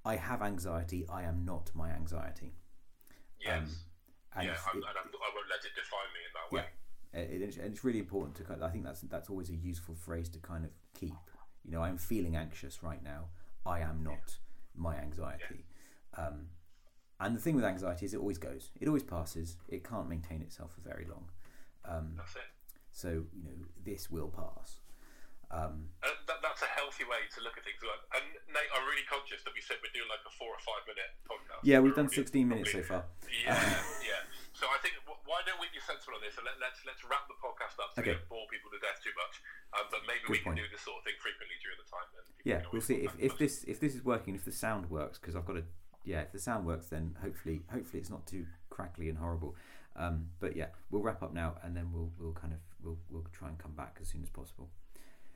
I 0.05 0.17
have 0.17 0.43
anxiety. 0.43 1.05
I 1.11 1.23
am 1.23 1.45
not 1.45 1.71
my 1.75 1.91
anxiety. 1.91 2.53
Yes. 3.41 3.59
Um, 3.59 3.69
and 4.37 4.47
yeah, 4.49 4.55
I'm, 4.73 4.79
it- 4.79 4.85
and 4.89 4.99
I'm, 4.99 5.09
I 5.09 5.31
won't 5.35 5.49
let 5.51 5.65
it 5.65 5.75
define 5.75 6.11
me 6.15 6.21
in 6.27 6.33
that 6.35 6.53
way. 6.53 6.65
yeah, 7.15 7.21
it, 7.21 7.43
it- 7.43 7.57
and 7.65 7.73
it's 7.73 7.85
really 7.85 7.99
important 7.99 8.37
to. 8.37 8.43
kind 8.45 8.63
of- 8.63 8.69
I 8.69 8.73
think 8.73 8.85
that's 8.85 9.01
that's 9.03 9.31
always 9.31 9.51
a 9.51 9.55
useful 9.55 9.95
phrase 9.95 10.29
to 10.31 10.39
kind 10.39 10.65
of 10.65 10.71
keep. 10.99 11.15
You 11.65 11.73
know, 11.73 11.83
I'm 11.83 11.99
feeling 11.99 12.37
anxious 12.37 12.83
right 12.83 13.03
now. 13.03 13.27
I 13.65 13.81
am 13.81 14.05
not 14.05 14.37
my 14.77 14.97
anxiety. 14.97 15.65
Um, 16.17 16.47
and 17.21 17.35
the 17.37 17.41
thing 17.41 17.55
with 17.57 17.65
anxiety 17.65 18.07
is 18.07 18.15
it 18.15 18.19
always 18.21 18.39
goes. 18.39 18.71
It 18.81 18.89
always 18.89 19.03
passes. 19.03 19.57
It 19.69 19.85
can't 19.85 20.09
maintain 20.09 20.43
itself 20.43 20.73
for 20.75 20.81
very 20.89 21.07
long. 21.09 21.31
Um, 21.85 22.15
That's 22.17 22.35
it. 22.37 22.51
so 22.93 23.09
you 23.33 23.43
know, 23.45 23.57
this 23.85 24.11
will 24.11 24.29
pass. 24.29 24.81
Um, 25.49 25.95
Uh, 26.03 26.11
that, 26.27 26.43
that's 26.43 26.63
a 26.67 26.71
healthy 26.75 27.07
way 27.07 27.23
to 27.31 27.39
look 27.47 27.55
at 27.55 27.63
things. 27.63 27.79
And 28.11 28.25
Nate, 28.51 28.67
I'm 28.75 28.83
really 28.91 29.07
conscious 29.07 29.47
that 29.47 29.55
we 29.55 29.63
said 29.63 29.79
we're 29.79 29.95
doing 29.95 30.11
like 30.11 30.19
a 30.27 30.33
four 30.35 30.51
or 30.51 30.59
five 30.67 30.83
minute 30.91 31.15
podcast. 31.23 31.63
yeah, 31.63 31.79
we've 31.79 31.95
done 31.95 32.11
16 32.11 32.27
minutes 32.43 32.73
so 32.75 32.83
far. 32.83 33.07
Yeah, 33.31 33.55
yeah. 34.03 34.23
So 34.59 34.67
I 34.67 34.79
think 34.83 34.99
why 35.07 35.43
don't 35.47 35.61
we 35.63 35.71
be 35.71 35.79
sensible 35.87 36.19
on 36.19 36.23
this 36.27 36.35
and 36.41 36.43
let, 36.49 36.59
let's 36.59 36.81
let's 36.89 37.03
wrap 37.07 37.29
the 37.31 37.39
podcast 37.39 37.77
up 37.79 37.95
so 37.95 38.03
Okay. 38.03 38.13
we 38.13 38.19
don't 38.19 38.27
bore 38.33 38.47
people 38.51 38.73
to 38.75 38.81
death 38.83 38.99
too 39.05 39.15
much. 39.15 39.39
Um, 39.77 39.87
but 39.95 40.03
maybe 40.11 40.27
Good 40.27 40.33
we 40.33 40.39
can 40.43 40.59
do 40.59 40.67
this 40.73 40.83
sort 40.83 40.99
of 40.99 41.05
thing 41.07 41.15
frequently 41.23 41.55
during 41.63 41.79
the 41.79 41.87
time. 41.87 42.09
Then 42.11 42.25
Yeah, 42.43 42.61
we'll 42.75 42.83
see 42.83 43.07
if, 43.07 43.15
if 43.23 43.39
this 43.39 43.63
if 43.71 43.79
this 43.79 43.95
is 43.95 44.03
working. 44.03 44.35
If 44.35 44.43
the 44.43 44.51
sound 44.57 44.91
works, 44.91 45.19
because 45.23 45.39
I've 45.39 45.47
got 45.47 45.63
to. 45.63 45.65
Yeah, 46.07 46.23
if 46.23 46.31
the 46.31 46.39
sound 46.39 46.65
works, 46.65 46.87
then 46.87 47.19
hopefully 47.21 47.67
hopefully 47.67 47.99
it's 47.99 48.11
not 48.11 48.27
too 48.31 48.47
crackly 48.71 49.11
and 49.11 49.19
horrible. 49.19 49.59
Um, 49.99 50.31
but 50.39 50.55
yeah, 50.55 50.71
we'll 50.91 51.03
wrap 51.03 51.21
up 51.23 51.35
now, 51.35 51.59
and 51.67 51.75
then 51.77 51.91
we'll 51.93 52.15
we'll 52.17 52.33
kind 52.39 52.55
of 52.55 52.61
we'll 52.81 52.99
we'll 53.11 53.27
try 53.35 53.51
and 53.51 53.59
come 53.59 53.75
back 53.75 53.99
as 54.01 54.07
soon 54.09 54.23
as 54.23 54.31
possible. 54.31 54.71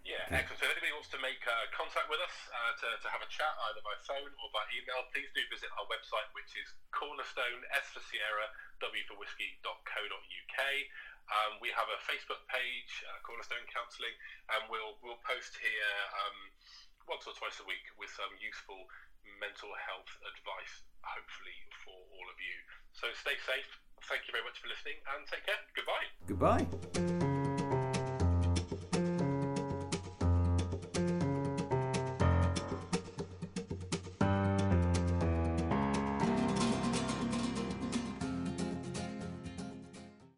Yeah, 0.07 0.25
Okay. 0.33 0.41
excellent. 0.41 0.63
So 0.63 0.65
if 0.65 0.73
anybody 0.79 0.95
wants 0.97 1.13
to 1.13 1.21
make 1.21 1.43
uh, 1.45 1.69
contact 1.77 2.09
with 2.09 2.23
us 2.25 2.33
uh, 2.49 2.73
to, 2.81 2.89
to 3.05 3.09
have 3.13 3.21
a 3.21 3.29
chat 3.29 3.53
either 3.69 3.85
by 3.85 3.93
phone 4.09 4.33
or 4.41 4.49
by 4.49 4.65
email, 4.73 5.05
please 5.13 5.29
do 5.37 5.45
visit 5.53 5.69
our 5.77 5.85
website, 5.93 6.25
which 6.33 6.57
is 6.57 6.73
cornerstone, 6.89 7.61
S 7.77 7.93
for 7.93 8.01
Sierra, 8.09 8.49
W 8.81 9.03
for 9.11 9.21
whiskey.co.uk. 9.21 10.59
Um, 11.31 11.53
we 11.61 11.69
have 11.77 11.87
a 11.93 11.99
Facebook 12.09 12.43
page, 12.49 12.91
uh, 13.13 13.21
Cornerstone 13.23 13.63
Counselling, 13.71 14.15
and 14.57 14.67
we'll 14.73 14.97
we'll 15.05 15.21
post 15.23 15.59
here 15.61 15.95
um, 16.27 16.39
once 17.07 17.27
or 17.29 17.35
twice 17.37 17.61
a 17.61 17.67
week 17.69 17.85
with 18.01 18.11
some 18.11 18.31
useful 18.41 18.89
mental 19.39 19.71
health 19.87 20.11
advice, 20.25 20.75
hopefully 21.05 21.59
for 21.85 21.95
all 21.95 22.27
of 22.27 22.39
you. 22.41 22.57
So 22.97 23.07
stay 23.21 23.39
safe. 23.47 23.69
Thank 24.09 24.27
you 24.27 24.33
very 24.33 24.45
much 24.45 24.59
for 24.59 24.67
listening, 24.67 24.99
and 25.15 25.23
take 25.29 25.45
care. 25.47 25.61
Goodbye. 25.77 26.07
Goodbye. 26.27 27.30